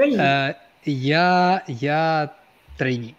[0.00, 0.54] Е,
[0.84, 2.28] Я я
[2.76, 3.14] трейні.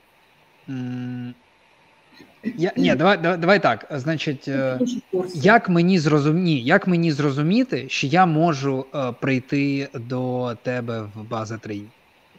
[2.43, 3.85] Я, Ні, давай давай, давай так.
[3.91, 4.79] Значить, е,
[5.33, 11.57] як мені зрозумі, як мені зрозуміти, що я можу е, прийти до тебе в база
[11.57, 11.87] трейні?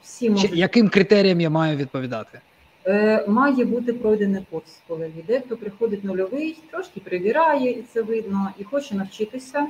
[0.03, 0.51] Всі можуть.
[0.55, 2.41] Яким критеріям я маю відповідати?
[2.87, 8.65] Е, Має бути пройдений курс, коли Дехто приходить нульовий, трошки перевіряє, і це видно, і
[8.65, 9.67] хоче навчитися.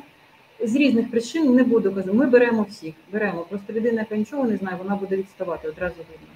[0.64, 2.12] З різних причин не буду казати.
[2.12, 3.47] Ми беремо всіх, беремо.
[3.51, 6.26] Просто людина, яка нічого не знає, вона буде відставати одразу видно.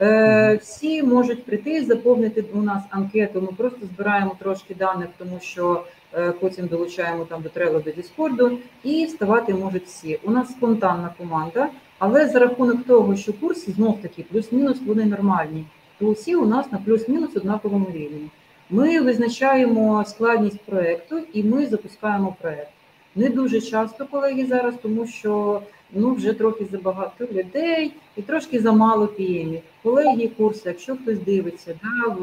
[0.00, 3.40] Е, всі можуть прийти, заповнити у нас анкету.
[3.40, 5.84] Ми просто збираємо трошки даних, тому що
[6.14, 10.18] е, потім долучаємо там до Trello, до Discord, і вставати можуть всі.
[10.24, 11.68] У нас спонтанна команда,
[11.98, 15.64] але за рахунок того, що курси знов таки плюс-мінус вони нормальні,
[15.98, 18.28] то усі у нас на плюс-мінус однаковому рівні.
[18.70, 22.70] Ми визначаємо складність проекту і ми запускаємо проект.
[23.14, 25.62] Не дуже часто, колеги, зараз, тому що
[25.92, 29.60] ну вже трохи забагато людей і трошки замало піємів.
[29.82, 32.16] Колеги, курси, якщо хтось дивиться, да,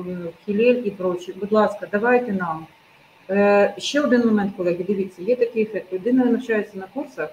[0.46, 2.66] Хілель і прочі, будь ласка, давайте нам.
[3.30, 5.94] Е, Ще один момент, колеги, дивіться, є такий ефект.
[5.94, 7.30] Людина навчається на курсах,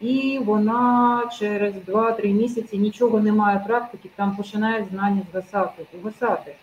[0.00, 6.54] і вона через 2-3 місяці нічого не має практики, там починає знання згасати, угасати.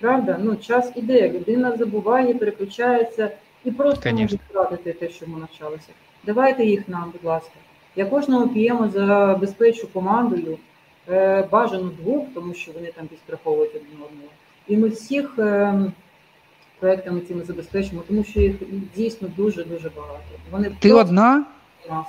[0.00, 0.38] Правда?
[0.42, 3.30] Ну, час іде, людина забуває, переключається
[3.64, 4.22] і просто Конечно.
[4.22, 5.88] може втратити те, що ми навчалися.
[6.26, 7.52] Давайте їх нам, будь ласка.
[7.96, 10.58] Я кожного п'ємо забезпечу командою,
[11.08, 14.28] е, бажано двох, тому що вони там підстраховують один одного.
[14.68, 15.74] І ми всіх е,
[16.78, 18.56] проектами цими забезпечимо, тому що їх
[18.96, 20.22] дійсно дуже-дуже багато.
[20.50, 21.44] Вони Ти одна?
[21.90, 22.06] Нас.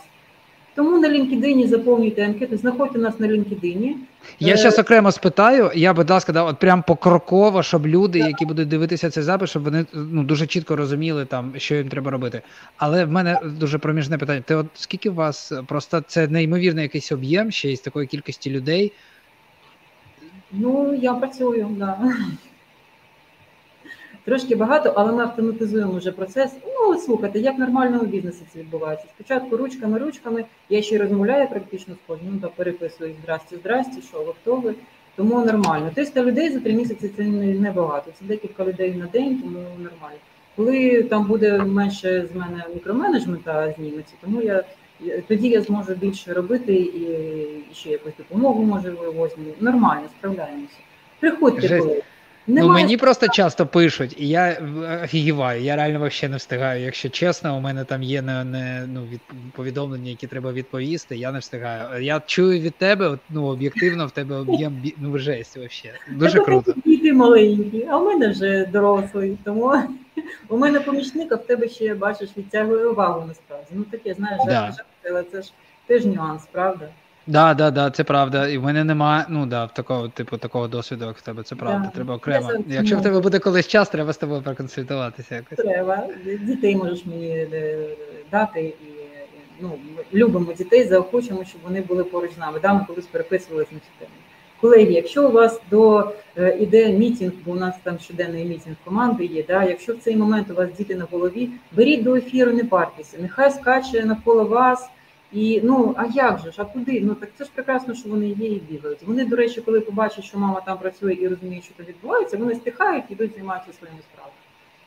[0.78, 3.94] Тому на LinkedIn заповнюйте анкети, знаходьте нас на LinkedIn.
[4.40, 5.72] Я зараз е, окремо спитаю.
[5.76, 9.64] Я, будь ласка, да, от прям покроково, щоб люди, які будуть дивитися цей запис, щоб
[9.64, 12.42] вони ну дуже чітко розуміли там, що їм треба робити.
[12.78, 14.42] Але в мене дуже проміжне питання.
[14.42, 18.94] Ти от скільки у вас просто це неймовірний якийсь об'єм ще із такої кількості людей?
[20.52, 21.98] Ну я працюю, да.
[24.28, 26.52] Трошки багато, але ми автоматизуємо вже процес.
[26.66, 29.08] Ну, слухайте, як в нормальному бізнесі це відбувається.
[29.16, 34.34] Спочатку ручками, ручками, я ще розмовляю практично з кожним, ну, переписую здрасті, здрасті, що ви
[34.42, 34.74] хто ви.
[35.16, 35.92] Тому нормально.
[35.96, 38.12] 300 людей за три місяці це небагато.
[38.20, 40.20] Це декілька людей на день, тому нормально.
[40.56, 44.64] Коли там буде менше з мене мікроменеджмента зніметься, тому я
[45.28, 47.06] тоді я зможу більше робити і
[47.74, 49.46] ще якусь допомогу може возьму.
[49.60, 50.78] Нормально, справляємося.
[51.20, 52.02] Приходьте коли.
[52.48, 52.68] Немає...
[52.68, 54.58] Ну мені просто часто пишуть, і я
[55.04, 56.84] офігіваю, я реально взагалі не встигаю.
[56.84, 59.22] Якщо чесно, у мене там є не, не ну, від,
[59.56, 61.18] повідомлення, які треба відповісти.
[61.18, 62.04] Я не встигаю.
[62.04, 66.00] Я чую від тебе, ну об'єктивно в тебе об'єм ну жесть взагалі.
[66.12, 66.74] Дуже круто.
[66.86, 69.38] Діти маленькі, а в мене вже дорослий.
[69.44, 69.74] Тому
[70.50, 73.68] у мене помічник, а в тебе ще бачиш, відтягує увагу насправді.
[73.72, 74.76] Ну таке, знаєш, да.
[75.10, 75.52] але це ж
[75.88, 76.90] теж нюанс, правда.
[77.28, 78.48] Да, да, да, це правда.
[78.48, 81.44] І в мене немає, ну да, такого, типу, такого досвіду, як в тебе.
[81.44, 81.82] Це правда.
[81.86, 81.92] Да.
[81.96, 82.52] Треба окремо.
[82.68, 85.58] Якщо в тебе буде колись час, треба з тобою проконсультуватися якось.
[85.58, 86.04] Треба.
[86.42, 87.78] Дітей можеш мені е,
[88.32, 88.98] дати і
[89.60, 89.72] ну,
[90.14, 92.60] любимо дітей, заохочуємо, щоб вони були поруч з нами.
[92.62, 94.12] Да, ми колись переписувалися на цю тему.
[94.62, 99.26] Колеги, якщо у вас до е, іде мітінг, бо у нас там щоденний мітінг команди
[99.26, 99.44] є.
[99.48, 103.18] Да, Якщо в цей момент у вас діти на голові, беріть до ефіру, не партеся,
[103.20, 104.90] нехай скаче навколо вас.
[105.34, 106.62] І ну а як же ж?
[106.62, 107.02] А куди?
[107.02, 109.04] Ну так це ж прекрасно, що вони є і бігають.
[109.06, 112.56] Вони, до речі, коли побачать, що мама там працює і розуміють, що там відбувається, вони
[112.56, 114.38] стихають і йдуть займатися своїми справами.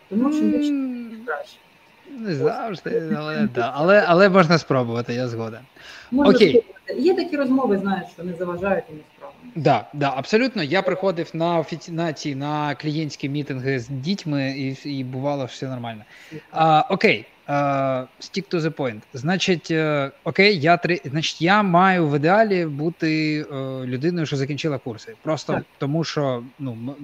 [0.09, 1.57] Тому чим більше краще.
[2.19, 3.73] Не завжди, але да.
[3.75, 5.61] але, але можна спробувати, я згоден.
[6.11, 6.49] Можна Окей.
[6.49, 6.95] спробувати.
[6.99, 9.39] Є такі розмови, знаєш, що не заважають і не справами.
[9.55, 10.63] Да, да, абсолютно.
[10.63, 11.93] Я приходив на офіці...
[11.93, 16.05] на ці на клієнтські мітинги з дітьми, і і бувало все нормально.
[16.53, 17.27] А, Окей,
[18.21, 19.01] stick to the point.
[19.15, 21.01] Значить, е, окей, я три.
[21.05, 23.55] Значить, я маю в ідеалі бути е,
[23.87, 25.15] людиною, що закінчила курси.
[25.23, 25.65] Просто так.
[25.79, 26.97] тому, що ну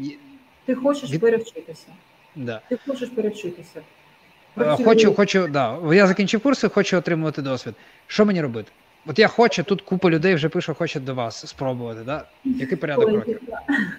[0.67, 1.21] ти хочеш від...
[1.21, 1.87] перевчитися.
[2.37, 2.61] Да.
[2.69, 3.81] Ти хочеш перевчитися.
[4.85, 5.79] Хочу, хочу, да.
[5.93, 7.75] Я закінчив курси, хочу отримувати досвід.
[8.07, 8.73] Що мені робити?
[9.07, 12.01] От я хочу, тут купа людей вже пише, хоче до вас спробувати.
[12.07, 12.25] Да?
[12.45, 13.41] Який порядок років?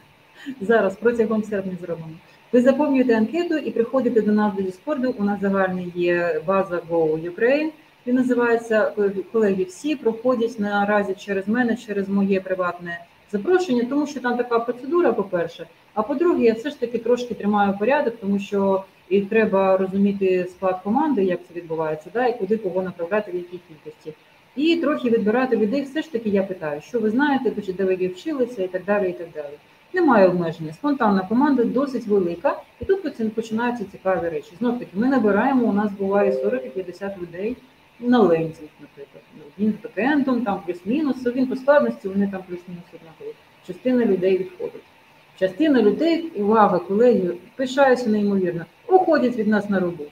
[0.61, 2.09] Зараз протягом серпня зробимо.
[2.51, 5.15] Ви заповнюєте анкету і приходите до нас до Діскорду.
[5.17, 7.69] У нас загальний є база Go Ukraine.
[8.07, 8.93] Він називається
[9.31, 9.63] колеги.
[9.63, 12.99] Всі проходять наразі через мене, через моє приватне
[13.31, 15.67] запрошення, тому що там така процедура, по-перше.
[15.93, 20.81] А по-друге, я все ж таки трошки тримаю порядок, тому що і треба розуміти склад
[20.83, 24.13] команди, як це відбувається, да, і куди кого направляти в якій кількості.
[24.55, 28.63] І трохи відбирати людей, все ж таки я питаю, що ви знаєте, де ви вчилися
[28.63, 29.09] і так далі.
[29.09, 29.53] і так далі.
[29.97, 30.73] Немає обмеження.
[30.73, 34.51] Спонтанна команда досить велика, і тут починаються цікаві речі.
[34.59, 37.57] Знов таки, ми набираємо, у нас буває 40-50 людей
[37.99, 39.23] на лензі, наприклад.
[39.37, 43.35] Ну, він з бекендом, там плюс-мінус, він по складності, вони там плюс-мінус однакові.
[43.67, 44.83] Частина людей відходить.
[45.39, 50.11] Частина людей, увага, колеги, пишаюся неймовірно, уходять від нас на роботу.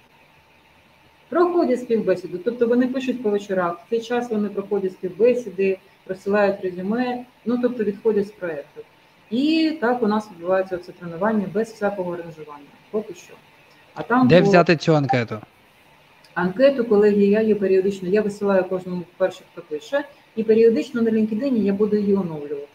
[1.29, 7.25] Проходять співбесіду, тобто вони пишуть по вечорах, в цей час вони проходять співбесіди, просилають резюме,
[7.45, 8.81] ну тобто відходять з проєкту.
[9.32, 12.65] І так у нас відбувається це тренування без всякого аранжування.
[12.91, 13.34] Поки що.
[13.95, 14.49] А там Де було...
[14.49, 15.39] взяти цю анкету?
[16.34, 20.03] Анкету, колеги, я її періодично, я висилаю кожному перше, хто пише,
[20.36, 22.67] і періодично на LinkedIn я буду її оновлювати.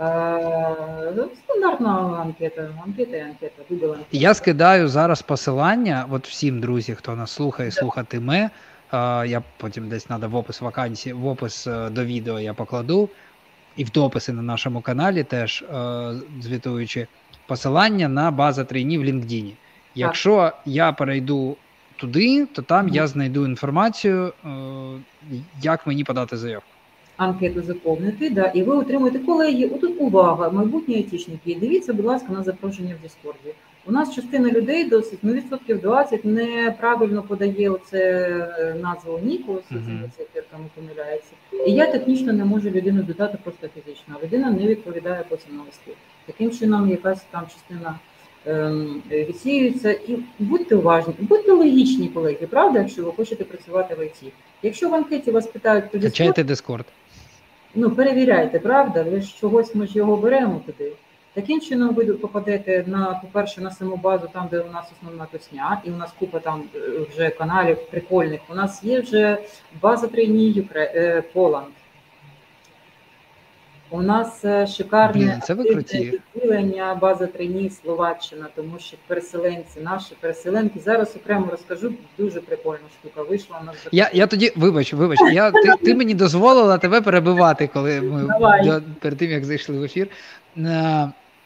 [0.00, 4.06] Е, стандартна анкета, анкета і анкета, Google анкета.
[4.10, 6.06] Я скидаю зараз посилання.
[6.10, 8.50] От всім друзі, хто нас слухає, слухатиме.
[9.26, 13.08] Я потім десь треба в опис вакансії, в опис е, до відео я покладу,
[13.76, 15.64] і в дописи на нашому каналі теж
[16.40, 17.06] звітуючи
[17.46, 19.52] посилання на база трейнів в LinkedIn.
[19.94, 21.56] Якщо я перейду
[21.96, 22.94] туди, то там mm-hmm.
[22.94, 24.32] я знайду інформацію,
[25.62, 26.70] як мені подати заявку
[27.20, 29.66] анкету заповнити, да, і ви отримуєте колеги.
[29.66, 31.56] Отут увага, майбутні айтішники.
[31.60, 33.54] Дивіться, будь ласка, на запрошення в Діскорді.
[33.86, 37.98] У нас частина людей досить, ну відсотків 20 неправильно подає оце
[38.58, 39.58] е, назву Ніку,
[40.50, 41.32] там помиляється.
[41.66, 45.62] І я технічно не можу людину додати просто фізично, а людина не відповідає потім на.
[46.26, 47.98] Таким чином, якась там частина
[48.46, 49.92] ем, відсіюється.
[49.92, 54.32] І будьте уважні, будьте логічні, колеги, правда, якщо ви хочете працювати в ІТ.
[54.62, 56.84] Якщо в анкеті вас питають про Discord,
[57.74, 60.92] ну, перевіряйте, правда, ви ж чогось ми ж його беремо туди.
[61.34, 65.82] Таким чином ви попадете на, по-перше, на саму базу, там, де у нас основна пісня,
[65.84, 66.78] і у нас купа там е,
[67.10, 68.40] вже каналів прикольних.
[68.48, 69.38] У нас є вже
[69.82, 70.68] база треній
[71.32, 71.72] Поланд.
[73.92, 75.42] У нас е, шикарне
[76.34, 80.80] відділення база трені Словаччина, тому що переселенці, наші переселенки.
[80.80, 81.92] Зараз окремо розкажу.
[82.18, 83.22] Дуже прикольна штука.
[83.22, 84.10] Вийшла на я.
[84.12, 85.18] Я тоді вибач, вибач.
[85.32, 88.28] Я ти, ти мені дозволила тебе перебивати, коли ми
[88.64, 90.08] до, перед тим як зайшли в ефір.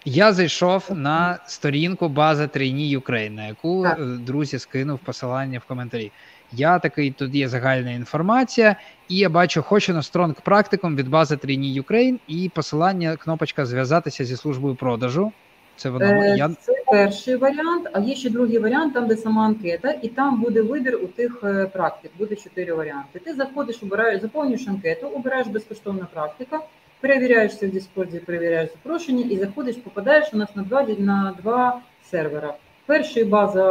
[0.04, 3.98] Я зайшов на сторінку база трейні Ukraine, на яку так.
[3.98, 6.12] Е, друзі скинув посилання в коментарі.
[6.52, 8.76] Я такий тут є загальна інформація,
[9.08, 14.24] і я бачу, хочу на стронг практикум від бази Trainee Ukraine і посилання, кнопочка зв'язатися
[14.24, 15.32] зі службою продажу.
[15.76, 16.48] Це воно е, я...
[16.48, 20.62] це перший варіант, а є ще другий варіант, там де сама анкета, і там буде
[20.62, 22.10] вибір у тих е, практик.
[22.18, 23.18] Буде чотири варіанти.
[23.18, 26.60] Ти заходиш, обираєш, заповнюєш анкету, обираєш безкоштовна практика,
[27.04, 31.80] перевіряєшся в Discord, перевіряєш запрошення і заходиш, попадаєш у нас на два на два
[32.10, 32.54] сервера.
[32.86, 33.64] Перший база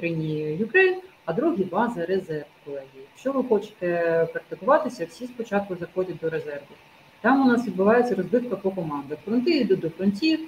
[0.00, 3.00] Trainee Ukraine, а другий база резерв, колеги.
[3.12, 6.74] Якщо ви хочете практикуватися, всі спочатку заходять до резерву.
[7.20, 9.18] Там у нас відбувається розбивка по командах.
[9.24, 10.40] Фронти йдуть до фронтів,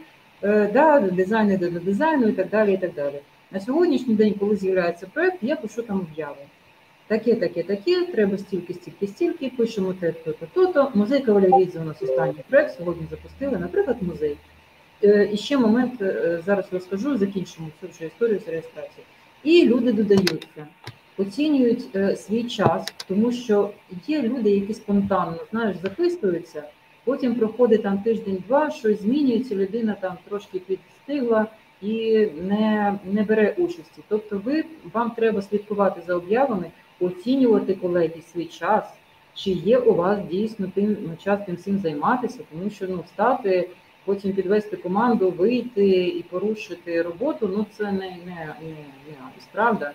[0.42, 2.74] е, да, дизайн йде до дизайну і так далі.
[2.74, 3.20] і так далі.
[3.50, 6.42] На сьогоднішній день, коли з'являється проєкт, я пишу там об'яви.
[7.06, 10.90] Таке, таке, таке, треба стільки, стільки, стільки, пишемо те, то-то, то-то.
[10.94, 14.36] Музей кавалерійці у нас останній проєкт, сьогодні запустили, наприклад, музей.
[15.04, 19.06] Е, і ще момент, е, зараз розкажу, закінчимо цю вже історію з реєстрацією.
[19.42, 20.66] І люди додаються,
[21.18, 23.70] оцінюють е, свій час, тому що
[24.06, 26.62] є люди, які спонтанно знаєш, записуються,
[27.04, 31.46] потім проходить там тиждень-два, щось змінюється, людина там трошки підстигла
[31.82, 34.02] і не не бере участі.
[34.08, 36.70] Тобто, ви вам треба слідкувати за об'явами,
[37.02, 38.84] оцінювати колеги свій час,
[39.34, 43.68] чи є у вас дійсно тим час тим всім займатися, тому що ну стати
[44.04, 47.50] потім підвести команду, вийти і порушити роботу.
[47.56, 48.76] Ну це не, не, не,
[49.06, 49.16] не
[49.52, 49.92] правда.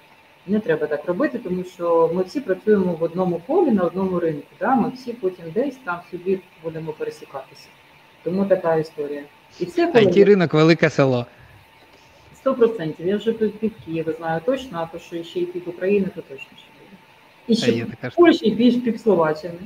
[0.49, 4.47] Не треба так робити, тому що ми всі працюємо в одному полі на одному ринку.
[4.59, 4.75] Да?
[4.75, 7.67] Ми всі потім десь там собі будемо пересікатися.
[8.23, 9.23] Тому така історія.
[9.59, 10.05] І це коли...
[10.05, 11.25] IT ринок велике село.
[12.35, 13.07] Сто процентів.
[13.07, 16.57] Я вже пів Києва знаю точно, а то, що ще й пів України, то точно
[16.57, 16.76] ще.
[17.47, 19.59] І ще в Польщі і пів, пів Словаччини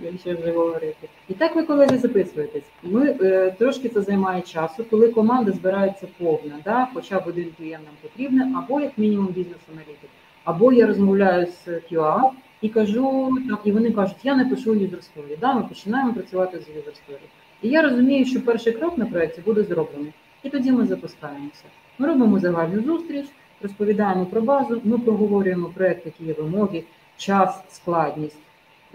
[0.00, 1.08] якщо вже говорити.
[1.28, 2.64] І так ви, колеги, записуєтесь.
[2.82, 7.84] Ми е, трошки це займає часу, коли команда збирається повна, да, хоча б один клієнт
[7.84, 10.10] нам потрібен, або як мінімум бізнес-аналітик,
[10.44, 12.30] або я розмовляю з QA
[12.60, 15.38] і кажу, там, і вони кажуть, я не пишу story.
[15.40, 17.18] Да, ми починаємо працювати з story.
[17.62, 20.12] І я розумію, що перший крок на проєкті буде зроблений.
[20.42, 21.64] І тоді ми запускаємося.
[21.98, 23.26] Ми робимо загальну зустріч,
[23.62, 26.82] розповідаємо про базу, ми проговорюємо проєкт, які є вимоги,
[27.16, 28.38] час, складність.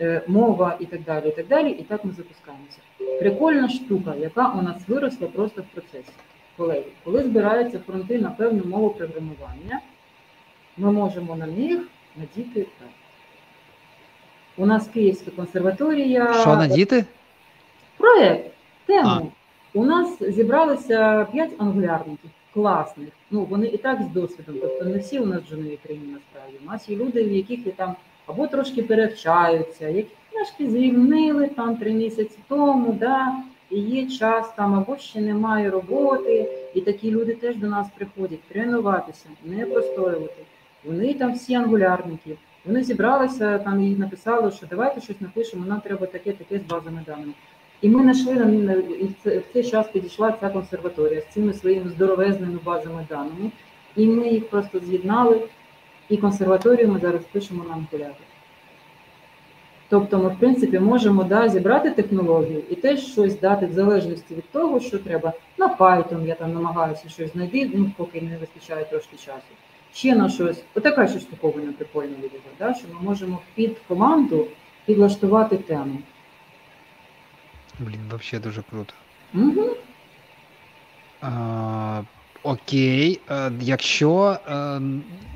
[0.01, 1.29] Е, мова і так далі.
[1.29, 1.69] І так далі.
[1.69, 2.77] І так ми запускаємося.
[3.19, 6.11] Прикольна штука, яка у нас виросла просто в процесі.
[6.57, 9.81] Колеги, коли збираються фронти на певну мову програмування,
[10.77, 11.81] ми можемо на них
[12.15, 12.89] надіти так.
[14.57, 16.33] У нас Київська консерваторія.
[16.33, 17.05] Що надіти?
[17.97, 18.51] Проєкт,
[18.85, 19.09] тему.
[19.09, 19.21] А.
[19.73, 23.09] У нас зібралися п'ять ангулярників, класних.
[23.31, 26.57] Ну, вони і так з досвідом, тобто не всі у нас в жоновій країні насправді.
[26.63, 27.95] У нас є люди, в яких є там
[28.31, 33.35] або трошки перевчаються, які трошки звільнили там три місяці тому, да,
[33.69, 38.43] і є час там, або ще немає роботи, і такі люди теж до нас приходять
[38.43, 40.43] тренуватися, не простоювати.
[40.83, 42.37] Вони там всі ангулярники.
[42.65, 47.03] Вони зібралися там і написали, що давайте щось напишемо, нам треба таке, таке з базами
[47.05, 47.33] даними.
[47.81, 48.33] І ми знайшли
[48.99, 53.51] і в цей час підійшла ця консерваторія з цими своїми здоровезними базами даними,
[53.95, 55.41] і ми їх просто з'єднали.
[56.11, 58.13] І консерваторію ми зараз пишемо на ангулярі.
[59.89, 64.51] Тобто ми, в принципі, можемо да, зібрати технологію і теж щось дати в залежності від
[64.51, 65.33] того, що треба.
[65.57, 69.51] На Python я там намагаюся щось знайти, ну, поки не вистачає трошки часу.
[69.93, 70.63] Ще на щось.
[70.75, 74.47] Отака щось штуковина прикольна буде, да, що ми можемо під команду
[74.85, 75.97] підлаштувати тему.
[77.79, 78.93] Блін, взагалі дуже круто.
[79.33, 79.69] Угу.
[81.21, 82.01] А,
[82.51, 84.81] Окей, е, якщо е,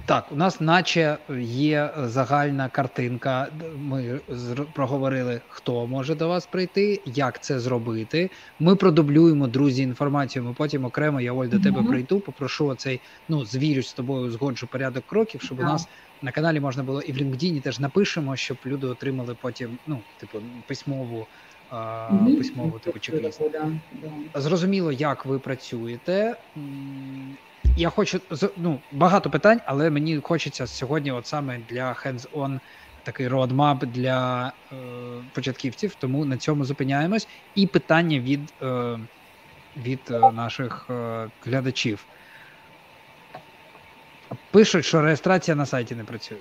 [0.06, 3.48] так, у нас наче є загальна картинка.
[3.78, 4.20] Ми
[4.74, 8.30] проговорили, хто може до вас прийти, як це зробити.
[8.60, 10.46] Ми продублюємо друзі інформацію.
[10.46, 11.88] Ми потім окремо я Оль, до тебе mm-hmm.
[11.88, 12.20] прийду.
[12.20, 15.62] Попрошу оцей, ну звірюсь з тобою, згоджу порядок кроків, щоб yeah.
[15.62, 15.88] у нас
[16.22, 20.38] на каналі можна було і в LinkedIn теж напишемо, щоб люди отримали потім ну, типу,
[20.68, 21.28] письмову
[21.72, 22.38] mm-hmm.
[22.38, 23.42] письмову типу чек-ліст.
[24.36, 26.36] Зрозуміло, як ви працюєте.
[27.78, 28.20] Я хочу
[28.58, 32.60] ну, багато питань, але мені хочеться сьогодні, от саме для hands-on
[33.04, 34.76] такий roadmap для е,
[35.34, 37.28] початківців, тому на цьому зупиняємось.
[37.56, 39.00] І питання від е,
[39.78, 42.06] від е, наших е, глядачів.
[44.52, 46.38] Пишуть, що реєстрація на сайті не працює.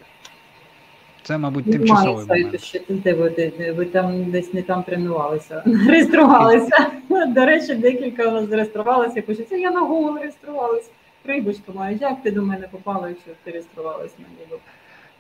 [1.25, 2.61] Це, мабуть, тимчасовий момент.
[2.61, 6.87] Ще, де ви, де, ви там десь не там тренувалися, реєструвалися.
[7.29, 10.91] До речі, декілька у нас зареєструвалися, пишуть, я на Google реєструвалася.
[11.23, 14.59] Прибочку маю, як ти до мене попала, якщо ти реєструвалася на Google?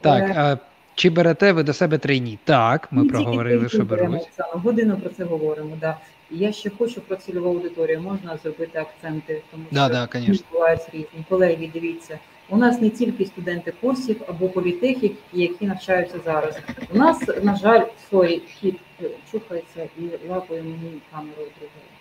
[0.00, 0.58] Так, а
[0.94, 2.38] чи берете ви до себе трейні?
[2.44, 4.28] Так, ми, проговорили, що беруть.
[4.52, 5.96] Годину про це говоримо, да.
[6.30, 11.24] я ще хочу про цільову аудиторію, можна зробити акценти, тому да, що да, бувають різні.
[11.28, 16.58] Колеги, дивіться, у нас не тільки студенти курсів або політехів, які навчаються зараз.
[16.94, 21.94] У нас, на жаль, sorry, кіт е, чухається і лапає мені камеру другою.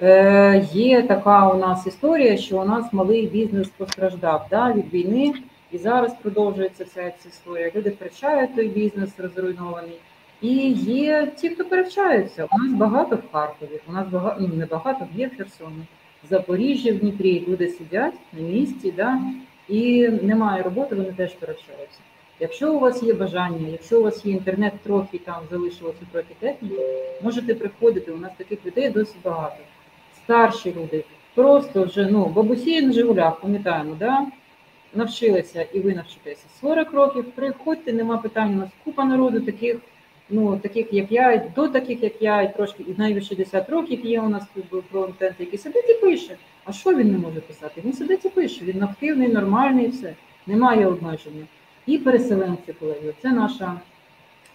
[0.00, 5.34] Е, Є така у нас історія, що у нас малий бізнес постраждав да, від війни,
[5.72, 7.70] і зараз продовжується вся ця історія.
[7.74, 9.98] Люди втрачають той бізнес розруйнований.
[10.40, 12.44] І є ті, хто перевчаються.
[12.52, 15.84] У нас багато в Харкові, у нас багато ну не багато є в Херсоні,
[16.24, 17.44] в Запоріжжі, в Дніпрі.
[17.48, 19.20] Люди сидять на місці, да,
[19.68, 21.98] і немає роботи, вони теж перевчаються.
[22.40, 26.82] Якщо у вас є бажання, якщо у вас є інтернет, трохи там залишилося трохи техніки,
[27.22, 28.12] можете приходити.
[28.12, 29.56] У нас таких людей досить багато
[30.24, 31.04] старші люди,
[31.34, 34.26] просто вже ну, бабусі на Жигулях, пам'ятаємо, да?
[34.94, 39.76] навчилися і ви навчитеся 40 років, приходьте, нема питань, у нас купа народу, таких,
[40.30, 44.20] ну, таких, як я, до таких, як я, і трошки і навіть 60 років є
[44.20, 46.36] у нас тут фронтент, який сидить і пише.
[46.64, 47.82] А що він не може писати?
[47.84, 50.14] Він сидить і пише, він активний, нормальний, і все,
[50.46, 51.46] немає обмеження.
[51.86, 53.80] І переселенці, колеги, це наша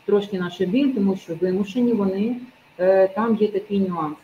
[0.05, 2.35] трошки наш біль, тому що вимушені вони,
[2.79, 4.17] е, там є такий нюанс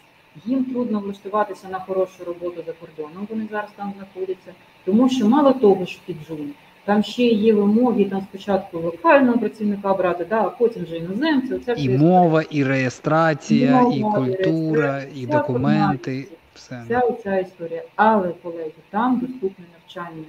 [0.45, 3.27] їм трудно влаштуватися на хорошу роботу за кордоном.
[3.29, 4.53] Вони зараз там знаходяться,
[4.85, 6.53] тому що мало того, що піджун,
[6.89, 11.55] Там ще є вимоги, там спочатку локального працівника брати, да, а потім вже іноземця.
[11.55, 16.27] Оця І мова, і реєстрація, і культура, і вся документи.
[16.55, 16.81] Все.
[16.85, 17.83] Вся оця історія.
[17.95, 20.23] Але, колеги, там доступне навчання.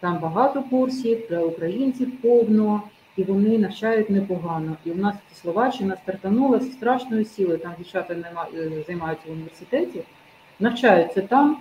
[0.00, 2.82] Там багато курсів для українців повно,
[3.16, 4.76] і вони навчають непогано.
[4.84, 7.58] І у нас Словаччина стартанула з страшною силою.
[7.58, 10.00] Там дівчата е, займаються в університеті,
[10.60, 11.56] навчаються там.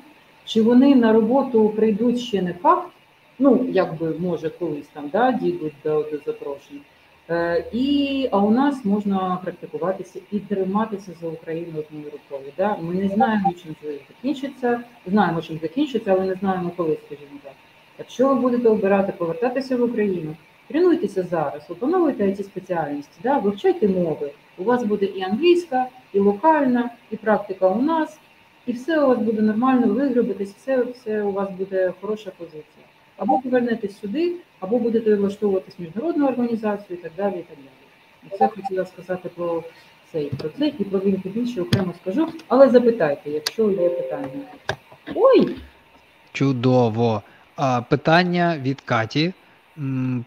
[0.45, 2.92] Чи вони на роботу прийдуть ще не факт?
[3.39, 6.81] Ну, якби може колись там да, дійдуть до, до запрошень.
[7.29, 12.51] Е, і, а у нас можна практикуватися і триматися за Україну одною рукою.
[12.57, 12.77] Да?
[12.81, 17.53] Ми не знаємо, чим це закінчиться, знаємо, чим закінчиться, але не знаємо, коли, скажімо так.
[17.99, 20.35] Якщо ви будете обирати повертатися в Україну,
[20.67, 23.37] тренуйтеся зараз, опановуйте ці спеціальності, да?
[23.37, 24.31] вивчайте мови.
[24.57, 28.19] У вас буде і англійська, і локальна, і практика у нас,
[28.65, 32.82] і все у вас буде нормально, вигребетесь, все, все у вас буде хороша позиція.
[33.23, 37.33] Або повернетесь сюди, або будете влаштовуватись в міжнародну організацію і так далі.
[37.33, 38.31] і так далі.
[38.33, 39.63] І Це хотіла сказати про
[40.11, 44.27] цей про це і про він більше окремо скажу, але запитайте, якщо є питання.
[45.15, 45.55] Ой,
[46.33, 47.21] Чудово.
[47.55, 49.33] А, питання від Каті.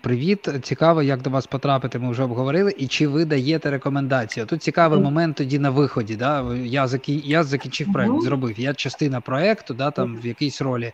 [0.00, 1.98] Привіт, цікаво, як до вас потрапити.
[1.98, 2.74] Ми вже обговорили.
[2.78, 4.46] І чи ви даєте рекомендації?
[4.46, 6.16] Тут цікавий момент тоді на виході.
[6.16, 6.54] Да?
[6.64, 7.22] Я закі...
[7.24, 8.60] я закінчив проект, зробив.
[8.60, 10.92] Я частина проекту, да, там в якійсь ролі.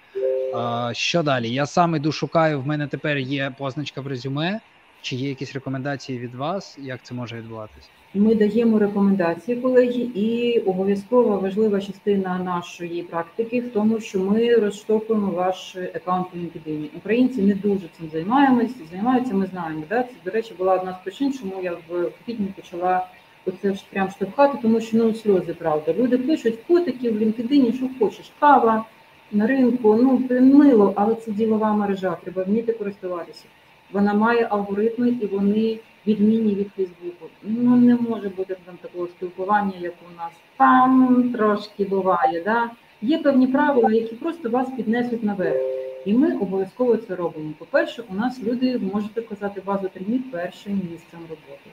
[0.92, 1.50] Що далі?
[1.50, 2.60] Я сам іду шукаю.
[2.60, 4.60] В мене тепер є позначка в резюме.
[5.02, 6.78] Чи є якісь рекомендації від вас?
[6.82, 7.88] Як це може відбуватися?
[8.14, 15.32] Ми даємо рекомендації, колеги, і обов'язково важлива частина нашої практики в тому, що ми розштовхуємо
[15.32, 16.88] ваш аккаунт в LinkedIn.
[16.96, 18.72] Українці не дуже цим займаємось.
[18.90, 19.82] Займаються, ми знаємо.
[19.88, 20.02] Да?
[20.02, 23.06] Це, до речі, була одна з причин, чому я в квітні почала
[23.46, 25.92] оце ж прям штовхати, тому що ну сльози, правда.
[25.92, 28.84] Люди пишуть фотики в LinkedIn, що хочеш, кава
[29.32, 29.98] на ринку.
[30.02, 32.16] Ну мило, але це ділова мережа.
[32.22, 33.44] Треба вміти користуватися.
[33.92, 37.26] Вона має алгоритми і вони відмінні від Фейсбуку.
[37.42, 42.42] Ну не може бути там такого спілкування, як у нас там трошки буває.
[42.44, 42.70] Да?
[43.02, 45.60] Є певні правила, які просто вас піднесуть наверх.
[46.04, 47.52] І ми обов'язково це робимо.
[47.58, 51.70] По-перше, у нас люди можете казати базу тренів першим місцем роботи.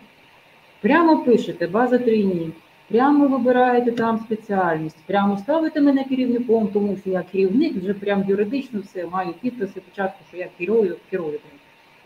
[0.81, 2.53] Прямо пишете база тренів,
[2.89, 8.79] прямо вибираєте там спеціальність, прямо ставите мене керівником, тому що я керівник, вже прям юридично
[8.79, 11.39] все, маю підписи початку, що я керую, керую.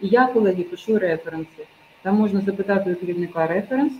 [0.02, 1.66] І я, колеги, пишу референси.
[2.02, 3.94] Там можна запитати у керівника референс,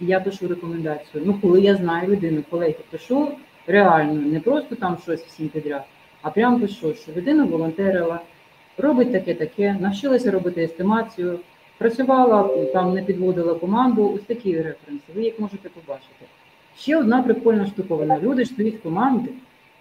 [0.00, 1.22] і я пишу рекомендацію.
[1.26, 3.28] Ну, коли я знаю людину, колеги, пишу
[3.66, 5.84] реально, не просто там щось всім підряд,
[6.22, 8.20] а прямо пишу, що людина волонтерила,
[8.78, 11.38] робить таке-таке, навчилася робити естимацію,
[11.82, 14.12] працювала, там не підводила команду.
[14.14, 15.04] Ось такі референси.
[15.14, 16.24] Ви їх можете побачити.
[16.76, 18.18] Ще одна прикольна штуковина.
[18.20, 19.30] Люди стоять команди,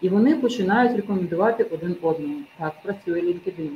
[0.01, 2.35] і вони починають рекомендувати один одному.
[2.59, 3.69] Так працює LinkedIn.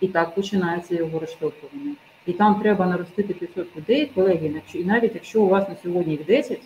[0.00, 1.94] І так починається його розштовхування.
[2.26, 6.26] І там треба наростити 500 людей, колеги, і навіть якщо у вас на сьогодні їх
[6.26, 6.60] 10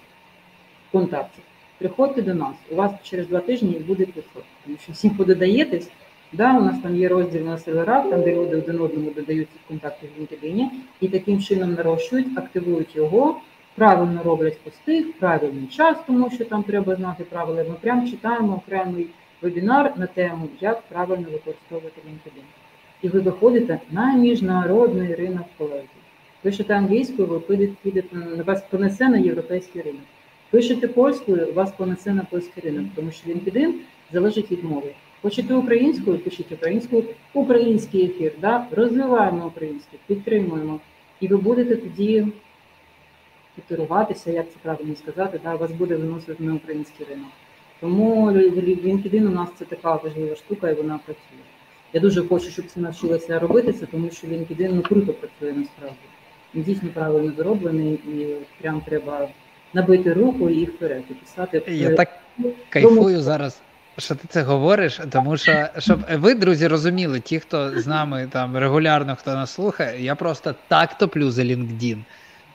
[0.92, 1.44] контактів,
[1.78, 2.54] приходьте до нас.
[2.70, 4.44] У вас через два тижні їх буде 500.
[4.64, 5.90] Тому що всім подадаєтесь.
[6.36, 9.58] Да, у нас там є розділ на серверах, там де люди один одному додають ці
[9.68, 10.66] контакти в LinkedIn,
[11.00, 13.40] і таким чином нарощують, активують його,
[13.74, 17.64] правильно роблять пости, правильний час, тому що там треба знати правила.
[17.68, 19.06] Ми прямо читаємо окремий
[19.42, 22.44] вебінар на тему, як правильно використовувати LinkedIn.
[23.02, 25.84] І ви виходите на міжнародний ринок колеги.
[26.42, 28.16] Пишете англійською, ви підете, підете
[28.46, 30.02] вас понесе на європейський ринок.
[30.50, 33.72] Пишете польською, вас понесе на польський ринок, тому що LinkedIn
[34.12, 34.94] залежить від мови.
[35.24, 37.04] Хочете українською, пишіть українською,
[37.34, 38.66] український ефір, да?
[38.70, 40.80] розвиваємо українську, підтримуємо.
[41.20, 42.26] І ви будете тоді
[43.56, 45.54] котируватися, як це правильно сказати, да?
[45.54, 47.28] вас буде виносити на український ринок.
[47.80, 51.44] Тому LinkedIn у нас це така важлива штука, і вона працює.
[51.92, 55.96] Я дуже хочу, щоб це навчилося робити це, тому що LinkedIn ну, круто працює насправді.
[56.54, 59.28] Він дійсно правильно зроблений і прям треба
[59.74, 61.62] набити руку і вперед і писати.
[61.66, 62.08] Я так
[62.68, 63.60] кайфую зараз,
[63.98, 68.56] що ти це говориш, тому що щоб ви, друзі, розуміли, ті, хто з нами там
[68.56, 71.98] регулярно хто нас слухає, я просто так топлю за LinkedIn.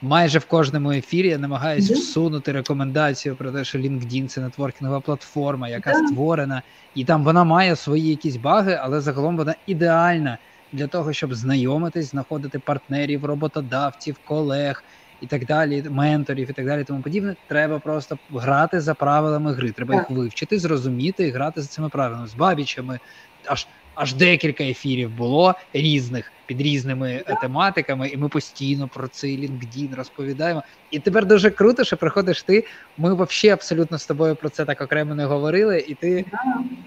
[0.01, 5.69] Майже в кожному ефірі я намагаюся всунути рекомендацію про те, що LinkedIn– це нетворкінгова платформа,
[5.69, 6.07] яка yeah.
[6.07, 6.61] створена,
[6.95, 10.37] і там вона має свої якісь баги, але загалом вона ідеальна
[10.71, 14.83] для того, щоб знайомитись, знаходити партнерів, роботодавців, колег
[15.21, 16.83] і так далі, менторів і так далі.
[16.83, 17.35] Тому подібне.
[17.47, 19.71] Треба просто грати за правилами гри.
[19.71, 22.99] Треба їх вивчити, зрозуміти і грати за цими правилами з бабічами.
[23.45, 26.31] Аж аж декілька ефірів було різних.
[26.49, 30.63] Під різними тематиками, і ми постійно про цей LinkedIn розповідаємо.
[30.91, 32.65] І тепер дуже круто, що приходиш ти.
[32.97, 36.25] Ми взагалі абсолютно з тобою про це так окремо не говорили, і ти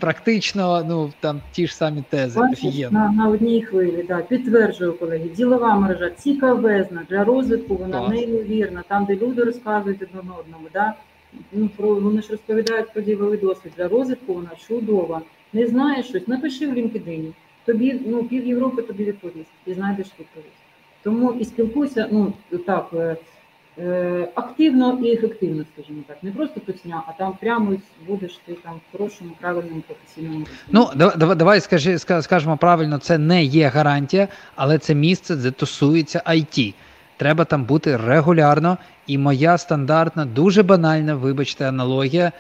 [0.01, 2.39] практично ну там ті ж самі тези.
[2.41, 4.17] Бачиш, на, на одній хвилі, да.
[4.17, 8.11] підтверджую, колеги, ділова мережа цікавезна для розвитку, вона Клас.
[8.11, 10.67] неймовірна, там, де люди розказують один одному.
[10.73, 10.95] Да?
[11.53, 15.21] Ну, про, Вони ж розповідають про діловий досвід для розвитку, вона чудова.
[15.53, 17.33] Не знаєш щось, напиши в LinkedIn.
[17.65, 20.53] Тобі ну, пів Європи тобі відповість і знайдеш відповідь.
[21.03, 22.33] Тому і спілкуйся, ну
[22.67, 23.17] так е,
[23.79, 28.75] е, активно і ефективно, скажімо так, не просто пісня, а там прямо будеш ти там
[28.75, 30.47] в хорошому, правильному професійному.
[30.71, 36.23] Ну давай, давай скажи, скажемо правильно, це не є гарантія, але це місце, де тусується
[36.27, 36.75] IT.
[37.17, 38.79] Треба там бути регулярно.
[39.07, 42.33] І моя стандартна, дуже банальна, вибачте, аналогія,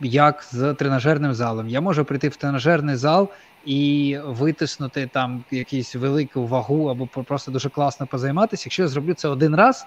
[0.00, 1.68] як з тренажерним залом.
[1.68, 3.28] Я можу прийти в тренажерний зал
[3.68, 8.62] і витиснути там якусь велику вагу або просто дуже класно позайматися.
[8.66, 9.86] Якщо я зроблю це один раз,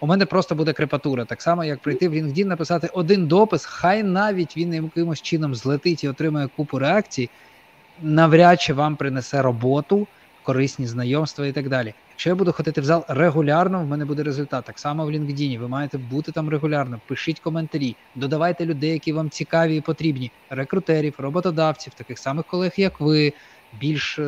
[0.00, 1.24] у мене просто буде крепатура.
[1.24, 6.04] Так само, як прийти в LinkedIn, написати один допис, хай навіть він якимось чином злетить
[6.04, 7.30] і отримує купу реакцій,
[8.02, 10.06] навряд чи вам принесе роботу,
[10.42, 11.94] корисні знайомства і так далі.
[12.18, 14.64] Якщо я буду ходити в зал регулярно, в мене буде результат.
[14.64, 17.00] Так само в LinkedIn, Ви маєте бути там регулярно.
[17.06, 23.00] Пишіть коментарі, додавайте людей, які вам цікаві і потрібні, рекрутерів, роботодавців, таких самих колег, як
[23.00, 23.32] ви,
[23.72, 24.20] більш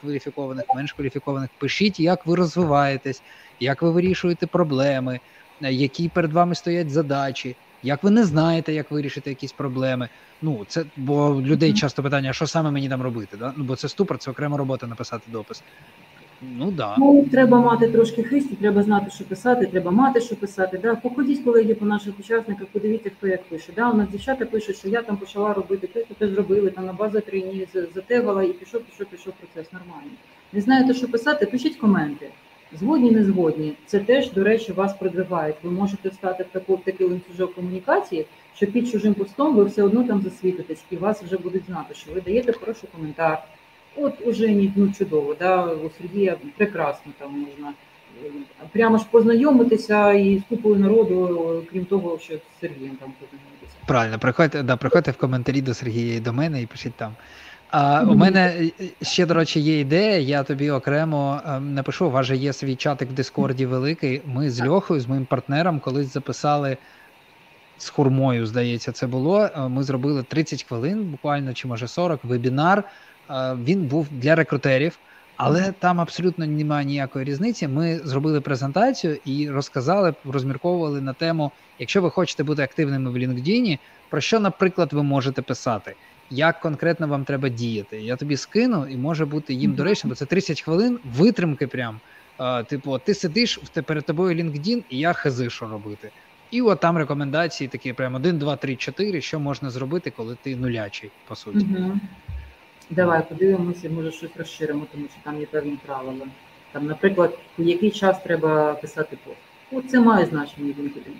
[0.00, 1.50] кваліфікованих, менш кваліфікованих.
[1.58, 3.22] Пишіть, як ви розвиваєтесь,
[3.60, 5.20] як ви вирішуєте проблеми,
[5.60, 7.56] які перед вами стоять задачі.
[7.82, 10.08] Як ви не знаєте, як вирішити якісь проблеми?
[10.42, 13.36] Ну це бо людей часто питання, що саме мені там робити?
[13.36, 13.52] Да?
[13.56, 15.64] Ну бо це ступор, це окрема робота написати допис.
[16.42, 16.96] Ну да.
[16.98, 20.78] Ну, треба мати трошки хисті, треба знати, що писати, треба мати, що писати.
[20.78, 20.94] Да?
[20.94, 23.72] Походіть, колеги, по наших учасниках, подивіться, хто як пише.
[23.76, 23.90] Да?
[23.90, 26.92] У нас дівчата пишуть, що я там почала робити те, що те зробили, там на
[26.92, 29.72] базу трійні затегала і пішов, пішов, пішов процес.
[29.72, 30.10] Нормально.
[30.52, 32.28] Не знаєте, що писати, пишіть коменти.
[32.72, 33.72] Згодні, не згодні.
[33.86, 35.56] Це теж, до речі, вас продвигають.
[35.62, 39.82] Ви можете стати в таку в такий ланцюжок комунікації, що під чужим постом ви все
[39.82, 43.44] одно там засвітитесь, і вас вже будуть знати, що ви даєте хороший коментар.
[44.00, 47.72] От уже ні, ну чудово, да, у Сергія прекрасно там можна
[48.24, 48.30] е,
[48.72, 53.76] прямо ж познайомитися і з купою народу, крім того, що з Сергієм там познайомитися.
[53.86, 57.12] Правильно, приходьте, да, приходьте в коментарі до Сергія і до мене і пишіть там.
[57.70, 58.70] А у мене
[59.02, 60.18] ще, до речі, є ідея.
[60.18, 62.06] Я тобі окремо ем, напишу.
[62.06, 64.22] У вас же є свій чатик в Дискорді великий.
[64.26, 66.76] Ми з Льохою, з моїм партнером, колись записали
[67.78, 69.40] з хурмою, здається, це було.
[69.56, 72.84] Е, ми зробили 30 хвилин, буквально чи може 40, вебінар
[73.64, 74.98] він був для рекрутерів,
[75.36, 77.68] але там абсолютно немає ніякої різниці.
[77.68, 83.78] Ми зробили презентацію і розказали, розмірковували на тему, якщо ви хочете бути активними в LinkedIn,
[84.10, 85.94] про що, наприклад, ви можете писати.
[86.30, 88.00] Як конкретно вам треба діяти?
[88.00, 91.66] Я тобі скину, і може бути їм доречно, бо це 30 хвилин витримки.
[91.66, 92.00] Прям
[92.66, 96.10] типу, ти сидиш перед тобою LinkedIn, і я хази, що робити.
[96.50, 100.56] І от там рекомендації такі: прям 1, 2, 3, 4, що можна зробити, коли ти
[100.56, 101.58] нулячий, по суті.
[101.58, 101.98] Uh-huh.
[102.90, 106.26] Давай подивимося, може щось розширимо, тому що там є певні правила.
[106.72, 109.38] Там, наприклад, у який час треба писати пост.
[109.72, 111.12] От це має значення в LinkedIn.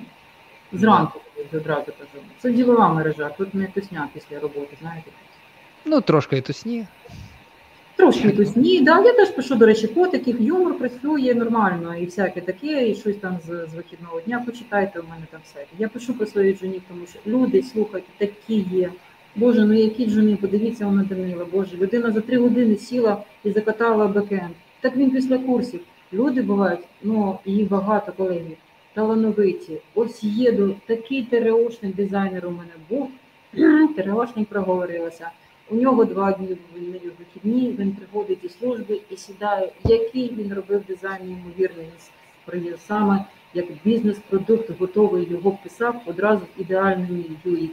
[0.72, 1.20] Зранку
[1.52, 2.24] одразу кажу.
[2.38, 5.10] Це ділова мережа, тут не тусня після роботи, знаєте?
[5.84, 6.86] Ну, трошки і тусні.
[7.96, 9.00] Трошки тусні, да.
[9.00, 13.38] Я теж пишу, до речі, котиків, юмор працює нормально і всяке таке, і щось там
[13.46, 15.64] з, з вихідного дня почитайте, у мене там все.
[15.78, 18.90] Я пишу про своїх жінів, тому що люди, слухайте, такі є.
[19.38, 24.06] Боже, ну які жони, подивіться вона Данила, Боже, людина за три години сіла і закатала
[24.06, 24.54] бекенд.
[24.80, 25.80] Так він після курсів.
[26.12, 28.56] Люди бувають, ну їх багато колеги,
[28.94, 29.80] талановиті.
[29.94, 33.10] Ось їду, такий тереошний дизайнер у мене був,
[33.96, 35.30] тереошник проговорилася.
[35.70, 36.56] У нього два дні
[37.18, 41.86] вихідні, він приходить із служби і сідає, який він робив дизайн ймовірний
[42.78, 43.24] саме
[43.54, 47.70] як бізнес-продукт готовий його писав одразу ідеальним UX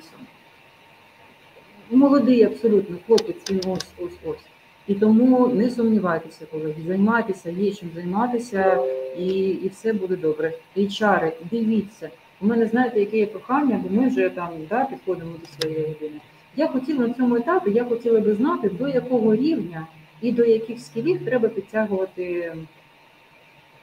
[1.91, 4.45] молодий абсолютно хлопець, він ось ось ось.
[4.87, 8.77] І тому не сумнівайтеся, колеги, займайтеся, є чим займатися,
[9.17, 10.53] і і все буде добре.
[10.77, 12.09] HR, дивіться.
[12.41, 16.19] У мене знаєте, яке є прохання, бо ми вже там да, підходимо до своєї години.
[16.55, 19.87] Я хотіла на цьому етапі, я хотіла би знати, до якого рівня
[20.21, 22.53] і до яких скілів треба підтягувати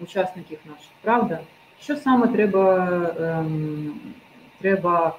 [0.01, 1.41] учасників наших, правда?
[1.81, 2.89] Що саме треба,
[3.21, 4.01] ем,
[4.61, 5.17] треба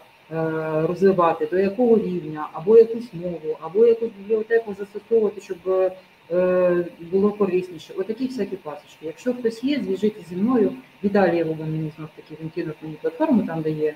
[0.88, 5.58] розвивати, до якого рівня, або якусь мову, або якусь бібліотеку застосовувати, щоб
[6.32, 7.94] е, було корисніше.
[7.98, 9.06] Отакі всякі пасочки.
[9.06, 10.72] Якщо хтось є, зв'яжіться зі мною.
[11.04, 13.96] Віталія Вова мені знов таки він кинув мені платформу, там де є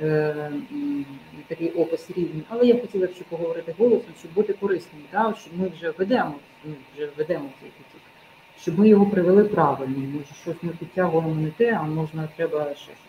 [0.00, 0.52] е,
[1.48, 2.42] такий опис рівень.
[2.48, 5.34] Але я хотіла б ще поговорити голосом, щоб бути корисним, да?
[5.40, 6.34] щоб ми вже ведемо,
[6.64, 8.02] ми вже ведемо цей потік.
[8.60, 9.98] щоб ми його привели правильно.
[9.98, 13.07] Може, щось ми підтягуємо не те, а можна треба ще щось.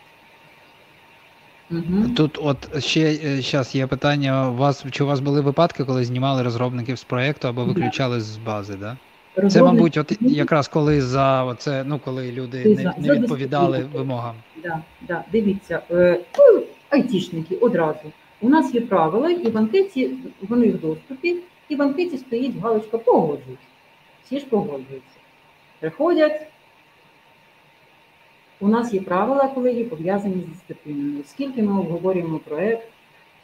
[1.72, 2.10] Угу.
[2.16, 6.44] Тут, от ще зараз є питання: у вас чи у вас були випадки, коли знімали
[6.44, 8.76] розробників з проєкту або виключали з бази?
[8.76, 8.98] Да?
[9.50, 14.36] Це, мабуть, от якраз коли за оце, ну коли люди не, не відповідали вимогам.
[14.64, 18.12] Да, да, Дивіться, е, ну, айтішники одразу.
[18.42, 20.12] У нас є правила, і в анкеті
[20.42, 21.36] вони в доступі,
[21.70, 23.60] і в анкеті стоїть галочка погоджуюсь.
[24.26, 25.20] Всі ж погоджуються.
[25.80, 26.48] Приходять.
[28.62, 31.24] У нас є правила, колеги, пов'язані з дисципліною.
[31.26, 32.88] Скільки ми обговорюємо проєкт,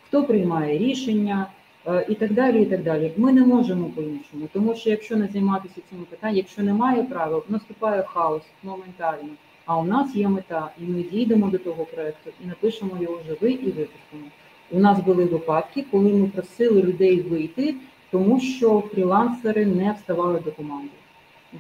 [0.07, 1.47] хто приймає рішення
[1.88, 2.61] е, і так далі.
[2.61, 3.11] і так далі.
[3.18, 8.03] Ми не можемо по-іншому, тому що якщо не займатися цими питаннями, якщо немає правил, наступає
[8.03, 9.30] хаос моментально.
[9.66, 13.53] А у нас є мета, і ми дійдемо до того проєкту і напишемо його живий
[13.53, 14.26] і випустимо.
[14.72, 17.76] У нас були випадки, коли ми просили людей вийти,
[18.11, 20.89] тому що фрілансери не вставали до команди.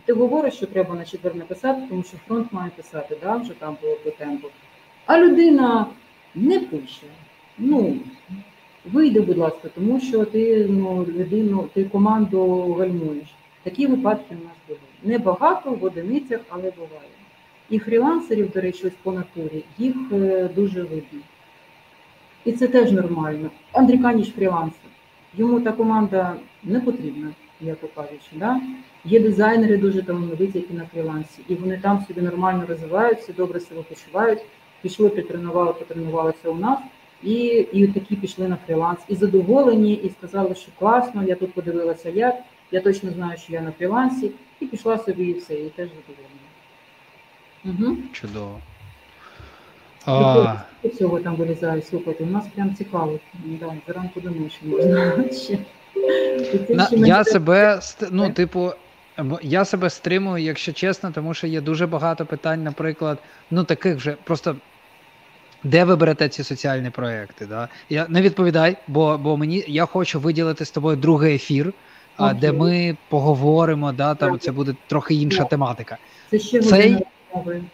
[0.05, 3.77] Ти говориш, що треба на четвер написати, тому що фронт має писати, да, вже там
[3.81, 4.47] було по темпу.
[5.05, 5.85] А людина
[6.35, 7.05] не пише.
[7.57, 7.97] Ну,
[8.85, 13.27] вийди, будь ласка, тому що ти ну, людину, ти команду гальмуєш.
[13.63, 14.79] Такі випадки у нас були.
[15.03, 17.09] Небагато в одиницях, але буває.
[17.69, 21.19] І фрілансерів, до речі, ось по натурі, їх е, дуже видно.
[22.45, 23.49] І це теж нормально.
[23.71, 24.89] Андрій Каніч фрілансер.
[25.37, 27.29] Йому та команда не потрібна,
[27.65, 28.29] як кажучи.
[28.33, 28.61] Да?
[29.05, 33.81] Є дизайнери дуже талановиті, які на фрілансі, і вони там собі нормально розвиваються, добре себе
[33.81, 34.39] почувають.
[34.81, 36.79] Пішли, притренували, потренувалися у нас,
[37.23, 37.33] і
[37.73, 38.99] і такі пішли на фріланс.
[39.07, 42.35] І задоволені, і сказали, що класно, я тут подивилася як,
[42.71, 46.45] я точно знаю, що я на фрілансі, і пішла собі і все, і теж задоволена.
[47.65, 47.97] Угу.
[48.11, 48.59] Чудово.
[50.05, 50.55] А...
[50.97, 53.19] Цього там вилізає, слухайте, у нас прям цікаво.
[53.43, 55.57] Да, зранку до ночі можна ще.
[56.69, 57.79] На, я себе,
[58.11, 58.71] ну, типу,
[59.41, 63.17] я себе стримую, якщо чесно, тому що є дуже багато питань, наприклад,
[63.51, 64.55] ну таких вже просто.
[65.63, 67.45] Де ви берете ці соціальні проекти?
[67.45, 67.69] Да?
[67.89, 71.73] Я не відповідай, бо бо мені я хочу виділити з тобою другий ефір,
[72.17, 73.91] а, де ми поговоримо.
[73.91, 75.97] Да, там це буде трохи інша тематика.
[76.31, 76.97] Це ще Цей,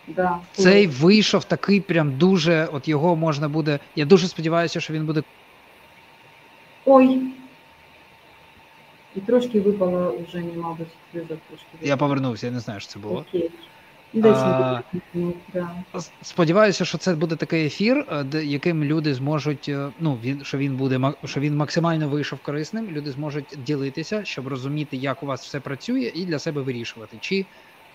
[0.08, 0.38] да.
[0.54, 2.68] Цей вийшов такий, прям дуже.
[2.74, 3.80] От його можна буде.
[3.96, 5.24] Я дуже сподіваюся, що він буде.
[6.86, 7.22] Ой.
[9.16, 11.68] І трошки випало вже, мабуть, зв'язок трошки.
[11.82, 13.26] Я повернувся, я не знаю, що це було.
[13.30, 13.52] Окей.
[14.16, 19.70] А, Сподіваюся, що це буде такий ефір, е, де яким люди зможуть.
[19.70, 22.88] Е, ну він що він буде що він максимально вийшов корисним.
[22.92, 27.46] Люди зможуть ділитися, щоб розуміти, як у вас все працює, і для себе вирішувати, чи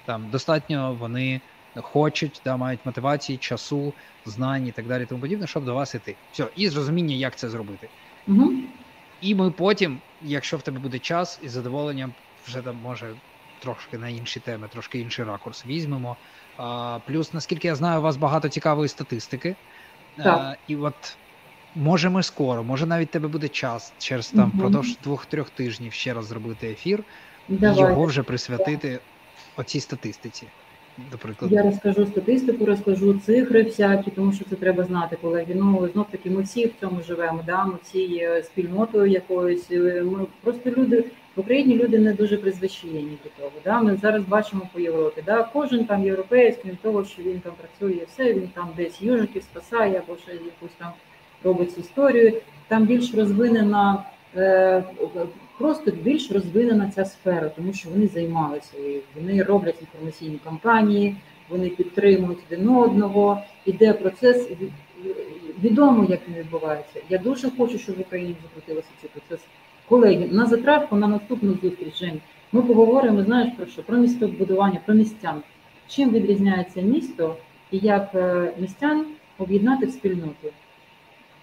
[0.05, 1.41] там достатньо вони
[1.75, 3.93] хочуть, да, мають мотивації, часу,
[4.25, 6.15] знань і так далі, тому подібне, щоб до вас іти.
[6.33, 7.89] Все, і зрозуміння, як це зробити.
[8.29, 8.53] Угу.
[9.21, 12.13] І ми потім, якщо в тебе буде час, із задоволенням
[12.47, 13.15] вже там може
[13.59, 16.17] трошки на інші теми, трошки інший ракурс візьмемо.
[16.57, 19.57] А, Плюс, наскільки я знаю, у вас багато цікавої статистики.
[20.17, 20.27] Так.
[20.27, 21.17] А, І от
[21.75, 24.59] може ми скоро, може навіть тебе буде час через там угу.
[24.59, 27.05] продовж двох-трьох тижнів ще раз зробити ефір
[27.49, 27.77] Давай.
[27.77, 29.01] і його вже присвятити
[29.57, 30.47] оцій статистиці
[31.11, 31.55] до прикладу?
[31.55, 35.55] Я розкажу статистику, розкажу цифри всякі, тому що це треба знати, колеги.
[35.55, 37.41] Ну знов таки, ми всі в цьому живемо.
[37.47, 37.65] Да?
[37.65, 39.71] Ми всі спільнотою якоюсь.
[39.71, 41.05] Ми просто люди
[41.37, 43.53] в Україні люди не дуже призвичайні до того.
[43.65, 43.81] Да?
[43.83, 45.23] Ми зараз бачимо по Європі.
[45.27, 45.51] Да?
[45.53, 50.03] Кожен там європеєць, крім того, що він там працює, все він там десь южиків спасає
[50.07, 50.91] або ще якусь там
[51.45, 52.33] робить історію.
[52.69, 54.05] Там більш розвинена.
[55.59, 58.73] Просто більш розвинена ця сфера, тому що вони займалися
[59.15, 61.17] вони роблять інформаційні кампанії,
[61.49, 63.43] вони підтримують один одного.
[63.65, 64.49] Іде процес
[65.63, 67.01] відомо, як він відбувається.
[67.11, 69.47] Я дуже хочу, щоб в Україні закрутилося цей процес.
[69.89, 72.21] Колеги, на затравку на наступну зустріч Жень,
[72.53, 73.23] ми поговоримо.
[73.23, 73.83] Знаєш про що?
[73.83, 75.43] Про містобудування, про містян.
[75.89, 77.37] Чим відрізняється місто
[77.71, 79.07] і як е, містян
[79.39, 80.49] об'єднати в спільноту?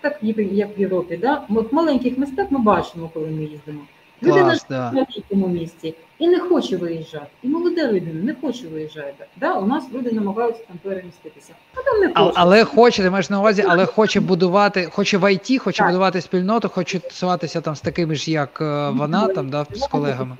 [0.01, 1.45] Так як в Європі, да?
[1.49, 3.81] Ми в маленьких містах ми бачимо, коли ми їздимо.
[4.23, 5.05] Людина да.
[5.09, 7.25] в цьому місці і не хоче виїжджати.
[7.43, 9.25] І молода людина не хоче виїжджати.
[9.37, 9.53] Да?
[9.53, 11.53] У нас люди намагаються там переміститися.
[11.73, 12.31] А там не хоче.
[12.35, 15.87] Але хоче, ти маєш на увазі, але хоче будувати, хоче в ІТ, хоче так.
[15.87, 20.37] будувати спільноту, хоче тусуватися там з такими ж, як е, вона, там, да, з колегами.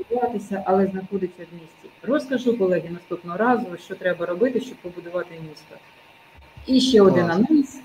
[0.66, 1.90] Але знаходиться в місті.
[2.04, 5.76] Розкажу колеги наступного разу, що треба робити, щоб побудувати місто.
[6.68, 7.12] І ще Клас.
[7.12, 7.80] один анонс.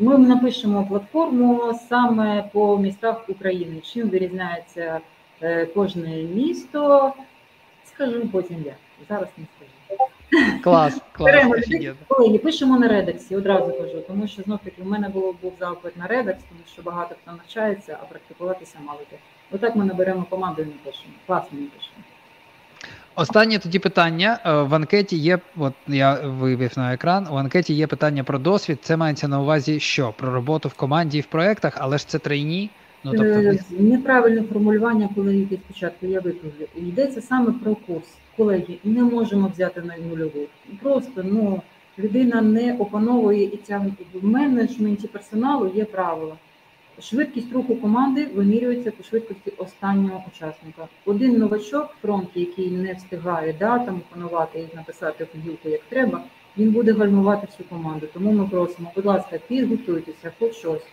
[0.00, 3.80] Ми напишемо платформу саме по містах України.
[3.80, 5.00] Чим вирізняється
[5.42, 7.12] е, кожне місто?
[7.84, 8.74] Скажу потім я.
[9.08, 9.72] Зараз не скажу.
[10.62, 11.46] Клас, клас.
[12.08, 15.96] Колеги, пишемо на редаксі, одразу кажу, тому що знов таки в мене було був запит
[15.96, 19.16] на редакс, тому що багато хто навчається, а практикуватися мало де.
[19.52, 21.14] Отак ми наберемо команду і напишемо.
[21.26, 22.04] Класно напишемо.
[23.14, 25.38] Останнє тоді питання е, в анкеті є.
[25.56, 27.26] От я вивів на екран.
[27.30, 28.78] У анкеті є питання про досвід.
[28.82, 32.18] Це мається на увазі, що про роботу в команді і в проєктах, але ж це
[32.18, 32.70] трейні.
[33.04, 33.78] Ну тобто Е, ви...
[33.78, 36.66] неправильне формулювання, колеги від спочатку я виправлю.
[36.76, 38.06] Йдеться саме про курс.
[38.36, 40.46] Колеги, не можемо взяти на нульову.
[40.82, 41.62] Просто ну
[41.98, 46.36] людина не опановує і тягне в менеджменті персоналу є правило.
[47.00, 50.88] Швидкість руху команди вимірюється по швидкості останнього учасника.
[51.06, 56.22] Один новачок фронті, який не встигає да, там опанувати і написати вілку як треба,
[56.58, 58.06] він буде гальмувати всю команду.
[58.12, 60.86] Тому ми просимо, будь ласка, підготуйтеся, хоч щось.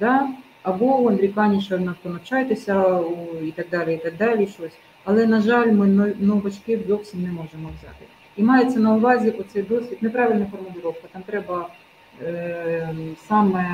[0.00, 0.28] Да?
[0.62, 3.00] Або у Андрікані ще навчайтеся
[3.44, 4.46] і так далі, і так далі.
[4.46, 4.72] щось.
[5.04, 8.04] Але, на жаль, ми новачків зовсім не можемо взяти.
[8.36, 11.68] І мається на увазі оцей досвід, неправильна формулювання, там треба
[12.22, 12.94] е,
[13.28, 13.64] саме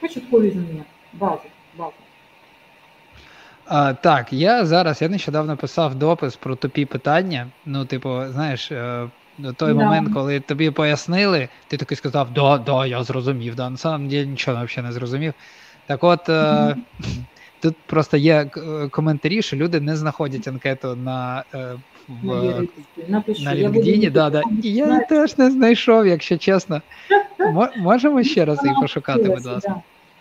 [0.00, 1.42] початкові знання, базу.
[1.78, 1.92] базу.
[3.66, 7.46] А, Так, я зараз я нещодавно писав допис про тупі питання.
[7.66, 9.08] Ну, типу, знаєш, е,
[9.56, 9.84] той да.
[9.84, 13.54] момент, коли тобі пояснили, ти такий сказав, да, да, я зрозумів.
[13.54, 15.34] Да, На самом деле нічого взагалі не зрозумів.
[15.86, 16.28] Так от.
[16.28, 16.76] Mm-hmm.
[17.62, 18.44] Тут просто є
[18.90, 21.74] коментарі, що люди не знаходять анкету на е,
[22.08, 22.62] в,
[23.08, 24.42] Напишу, на LinkedIn, да, да.
[24.62, 26.82] І я теж не знайшов, якщо чесно.
[27.76, 29.74] Можемо ще раз їх пошукати, будь ласка.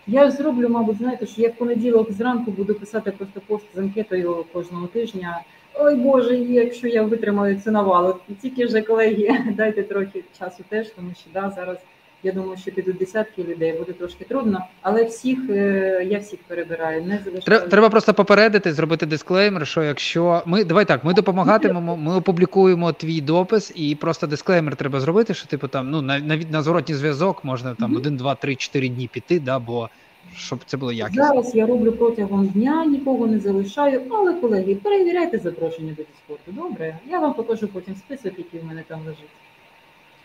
[0.07, 4.45] Я зроблю, мабуть, знаєте, що я в понеділок зранку буду писати просто пост з анкетою
[4.53, 5.41] кожного тижня.
[5.73, 11.11] Ой Боже, якщо я витримаю це навалу, тільки вже колеги, дайте трохи часу теж, тому
[11.19, 11.77] що да, зараз
[12.23, 17.05] я думаю, що підуть десятки людей, буде трошки трудно, але всіх е, я всіх перебираю.
[17.05, 17.69] Не залишаю.
[17.69, 19.67] Треба просто попередити, зробити дисклеймер.
[19.67, 24.99] Що якщо ми давай так, ми допомагатимемо, ми опублікуємо твій допис, і просто дисклеймер треба
[24.99, 28.55] зробити, що типу там ну на на, на зворотній зв'язок можна там один, два, три,
[28.55, 29.89] чотири дні піти, да, бо
[30.35, 31.27] щоб це було якісно.
[31.27, 36.51] Зараз я роблю протягом дня, нікого не залишаю, але колеги, перевіряйте запрошення до Діскорту.
[36.51, 39.29] Добре, я вам покажу потім список, який в мене там лежить.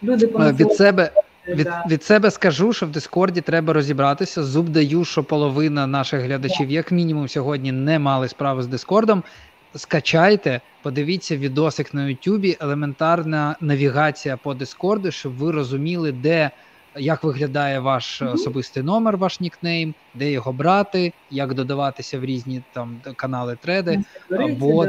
[0.03, 1.11] Люди від себе.
[1.49, 4.44] Від від себе скажу, що в Дискорді треба розібратися.
[4.44, 9.22] Зуб даю, що половина наших глядачів, як мінімум, сьогодні не мали справи з Дискордом.
[9.74, 16.51] Скачайте, подивіться відосик на Ютубі, елементарна навігація по Дискорду, щоб ви розуміли, де
[16.99, 23.01] як виглядає ваш особистий номер, ваш нікнейм, де його брати, як додаватися в різні там
[23.16, 24.01] канали, треди.
[24.59, 24.86] Бо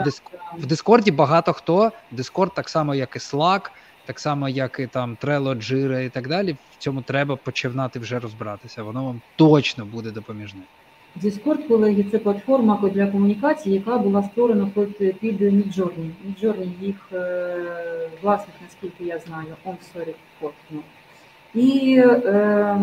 [0.58, 1.92] в Дискорді багато хто.
[2.12, 3.62] Дискорд так само, як і Slack,
[4.08, 6.56] так само, як і там Trello, Jira і так далі.
[6.72, 8.84] В цьому треба починати вже розбиратися.
[8.84, 10.62] Воно вам точно буде допоміжне.
[11.24, 14.70] Discord, колеги, це платформа для комунікації, яка була створена
[15.20, 16.12] під Midjourney.
[16.26, 20.14] Midjourney їх е, власник, наскільки я знаю, он sorry,
[20.72, 20.80] ну.
[21.54, 22.80] І е,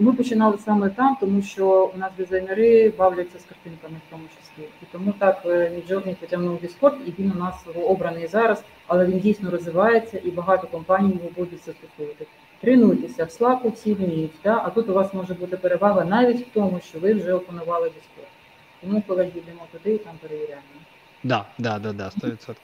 [0.00, 4.68] ми починали саме там, тому що у нас дизайнери бавляться з картинками в тому числі.
[4.82, 9.50] І тому так Midjourney потягнув Discord, і він у нас обраний зараз, але він дійсно
[9.50, 12.26] розвивається і багато компаній його будуть застосовувати.
[12.60, 14.62] Тренуйтеся, в Slack всі вміють, да?
[14.64, 18.28] а тут у вас може бути перевага навіть в тому, що ви вже опанували Discord.
[18.80, 20.62] Тому, колеги, йдемо туди і там перевіряємо.
[21.28, 22.54] Так, да, да, да, 100%.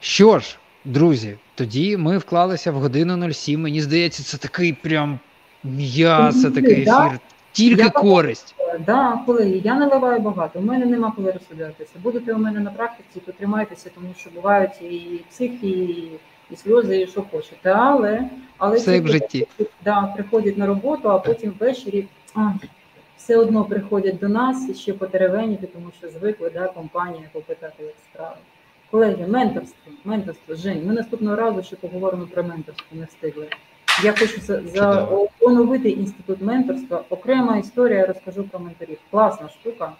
[0.00, 3.60] Що ж, друзі, тоді ми вклалися в годину 07.
[3.60, 5.18] Мені здається, це такий прям
[5.64, 7.20] м'ясо, такий ефір.
[7.52, 8.54] Тільки я користь.
[8.58, 10.58] Так, да, колеги, я наливаю багато.
[10.58, 11.92] У мене нема коли розсудятися.
[12.02, 16.10] Будете у мене на практиці, то тримайтеся, тому що бувають і психі, і,
[16.50, 17.70] і сльози, і що хочете.
[17.70, 19.46] Але але Все в житті.
[19.84, 22.52] Да, приходять на роботу, а потім ввечері а,
[23.16, 27.94] все одно приходять до нас і ще потеревеніти, тому що звикли да, компанія попитати як
[28.12, 28.36] справи.
[28.90, 33.48] Колеги, менторство, менторство, Жень, ми наступного разу ще поговоримо про менторство, не встигли.
[34.02, 35.08] Я хочу за, за
[35.40, 37.04] оновити інститут менторства.
[37.10, 38.98] Окрема історія, я розкажу про менторів.
[39.10, 39.92] Класна штука.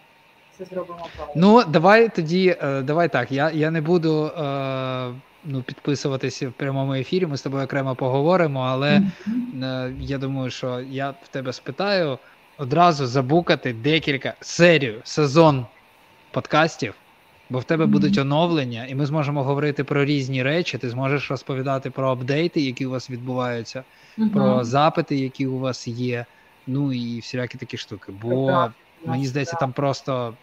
[0.59, 1.34] Це зробимо правильно.
[1.36, 3.32] Ну, давай тоді, е, давай так.
[3.32, 5.14] Я я не буду е,
[5.45, 7.26] ну, підписуватися в прямому ефірі.
[7.26, 9.95] Ми з тобою окремо поговоримо, але mm-hmm.
[10.00, 12.18] я думаю, що я в тебе спитаю
[12.58, 15.66] одразу забукати декілька серію, сезон
[16.30, 16.95] подкастів
[17.50, 20.79] бо в тебе будуть оновлення, і ми зможемо говорити про різні речі.
[20.79, 23.84] Ти зможеш розповідати про апдейти, які у вас відбуваються,
[24.18, 24.33] uh-huh.
[24.33, 26.25] про запити, які у вас є.
[26.66, 28.12] Ну і всілякі такі штуки.
[28.22, 28.72] Бо так,
[29.07, 29.61] мені здається, так.
[29.61, 30.34] там просто.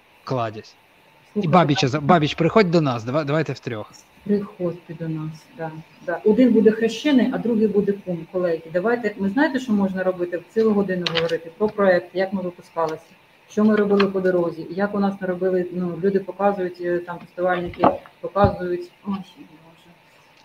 [1.33, 3.91] Слухай, і Бабіча, Бабіч, приходь до нас, давай, давайте втрьох.
[4.23, 5.71] Приходьте до нас, да,
[6.05, 6.21] да.
[6.25, 8.61] Один буде хрещений, а другий буде кум, колеги.
[8.73, 10.37] Давайте, ми знаєте, що можна робити?
[10.37, 13.03] В цілу годину говорити про проект, як ми випускалися
[13.51, 17.19] що ми робили по дорозі, як у нас не робили, ну люди показують е, там
[17.19, 17.87] фестивальники,
[18.21, 19.15] показують ой,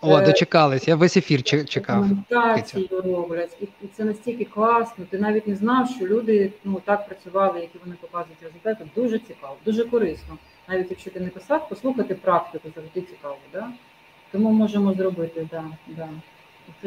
[0.01, 2.05] О, е, дочекались, я весь ефір чекав.
[2.91, 5.05] Роблять, і, і це настільки класно.
[5.09, 8.85] Ти навіть не знав, що люди ну так працювали, які вони показують результати.
[8.95, 10.37] Дуже цікаво, дуже корисно.
[10.69, 13.37] Навіть якщо ти не писав, послухати практику завжди цікаво.
[13.53, 13.67] Да?
[14.31, 16.09] Тому можемо зробити, да, да.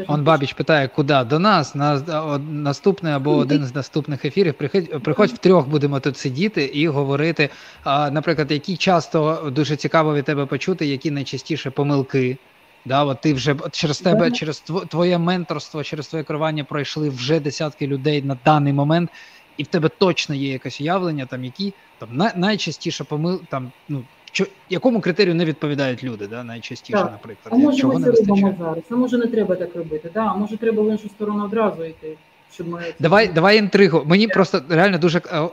[0.07, 1.25] Он Бабіч питає, куди?
[1.25, 2.03] До нас на
[2.51, 4.55] наступний або один з наступних ефірів.
[4.55, 7.49] Приходь, приходь втрьох, будемо тут сидіти і говорити.
[7.87, 12.37] Наприклад, які часто дуже цікаво від тебе почути, які найчастіше помилки.
[12.85, 17.87] Да, от ти вже через тебе, через твоє менторство, через твоє керування пройшли вже десятки
[17.87, 19.11] людей на даний момент,
[19.57, 24.05] і в тебе точно є якесь уявлення, там які там най, найчастіше помил там, ну
[24.33, 27.11] що якому критерію не відповідають люди, да, найчастіше, Так.
[27.13, 28.57] наприклад, А може чого ми не це робимо вистачає.
[28.61, 28.85] зараз?
[28.91, 30.11] А може не треба так робити?
[30.15, 32.17] Да, а може треба в іншу сторону одразу йти,
[32.55, 34.03] щоб ми Давай, давай інтригу.
[34.07, 35.49] Мені просто реально дуже е,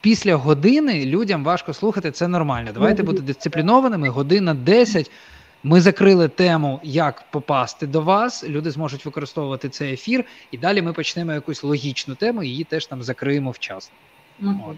[0.00, 2.70] після години людям важко слухати, це нормально.
[2.74, 4.08] Давайте Ну, бути дисциплінованими.
[4.08, 5.10] Година 10.
[5.62, 8.44] Ми закрили тему, як попасти до вас.
[8.48, 13.02] Люди зможуть використовувати цей ефір, і далі ми почнемо якусь логічну тему, її теж там
[13.02, 13.94] закриємо вчасно.
[14.40, 14.60] Мгм.
[14.68, 14.76] От.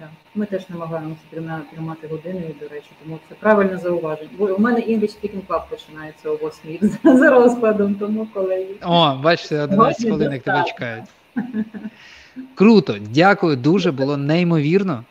[0.00, 0.08] Да.
[0.34, 4.30] Ми теж намагаємося тримати, тримати години, до речі, тому це правильне зауваження.
[4.38, 8.74] Бо у мене English Speaking Club починається о 8 за розкладом, тому колеги.
[8.82, 11.04] О, бачите, 11 Сьогодні хвилин, як тебе чекають.
[12.54, 15.04] Круто, дякую дуже, було неймовірно.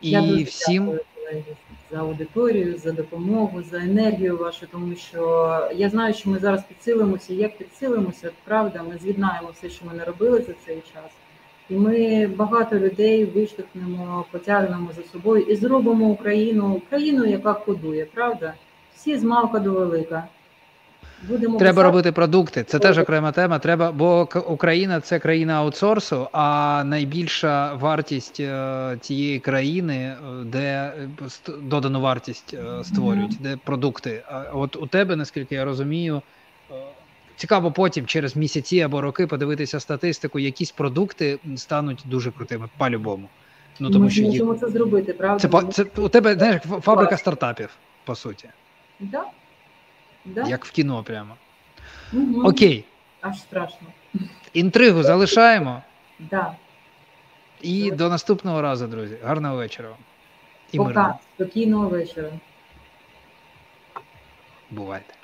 [0.00, 1.44] Я І дуже всім дякую, колеги,
[1.90, 7.34] за аудиторію, за допомогу, за енергію вашу, тому що я знаю, що ми зараз підсилимося.
[7.34, 11.10] Як підсилимося, от правда, ми з'єднаємо все, що ми не робили за цей час.
[11.72, 18.54] І ми багато людей виштовхнемо, потягнемо за собою і зробимо Україну країною, яка кодує, правда?
[18.94, 20.24] Всі з малка до велика.
[21.28, 22.64] Будемо Треба писати- робити продукти.
[22.64, 23.58] Це теж окрема тема.
[23.58, 31.08] Треба, бо Україна це країна аутсорсу, а найбільша вартість е, тієї країни, е, де е,
[31.62, 34.22] додану вартість е, створюють, де продукти.
[34.28, 36.22] А от у тебе, наскільки я розумію,
[37.42, 43.28] цікаво потім через місяці або роки подивитися статистику, якісь продукти стануть дуже крутими по-любому.
[43.80, 45.62] Ну тому ми що їх можемо це зробити, правда?
[45.72, 47.70] це це у тебе знаєш фабрика стартапів,
[48.04, 48.48] по суті,
[49.00, 49.24] Да?
[50.24, 50.48] Да?
[50.48, 51.36] як в кіно, прямо.
[52.12, 52.46] Мгм.
[52.46, 52.84] Окей,
[53.20, 53.88] Аж страшно.
[54.52, 55.82] інтригу залишаємо.
[56.18, 56.56] Да.
[57.62, 59.16] І до наступного разу, друзі.
[59.24, 59.98] Гарного вечора вам.
[60.72, 61.06] І мирного.
[61.08, 61.18] Пока.
[61.34, 62.30] Спокійного вечора.
[64.70, 65.14] Бувайте.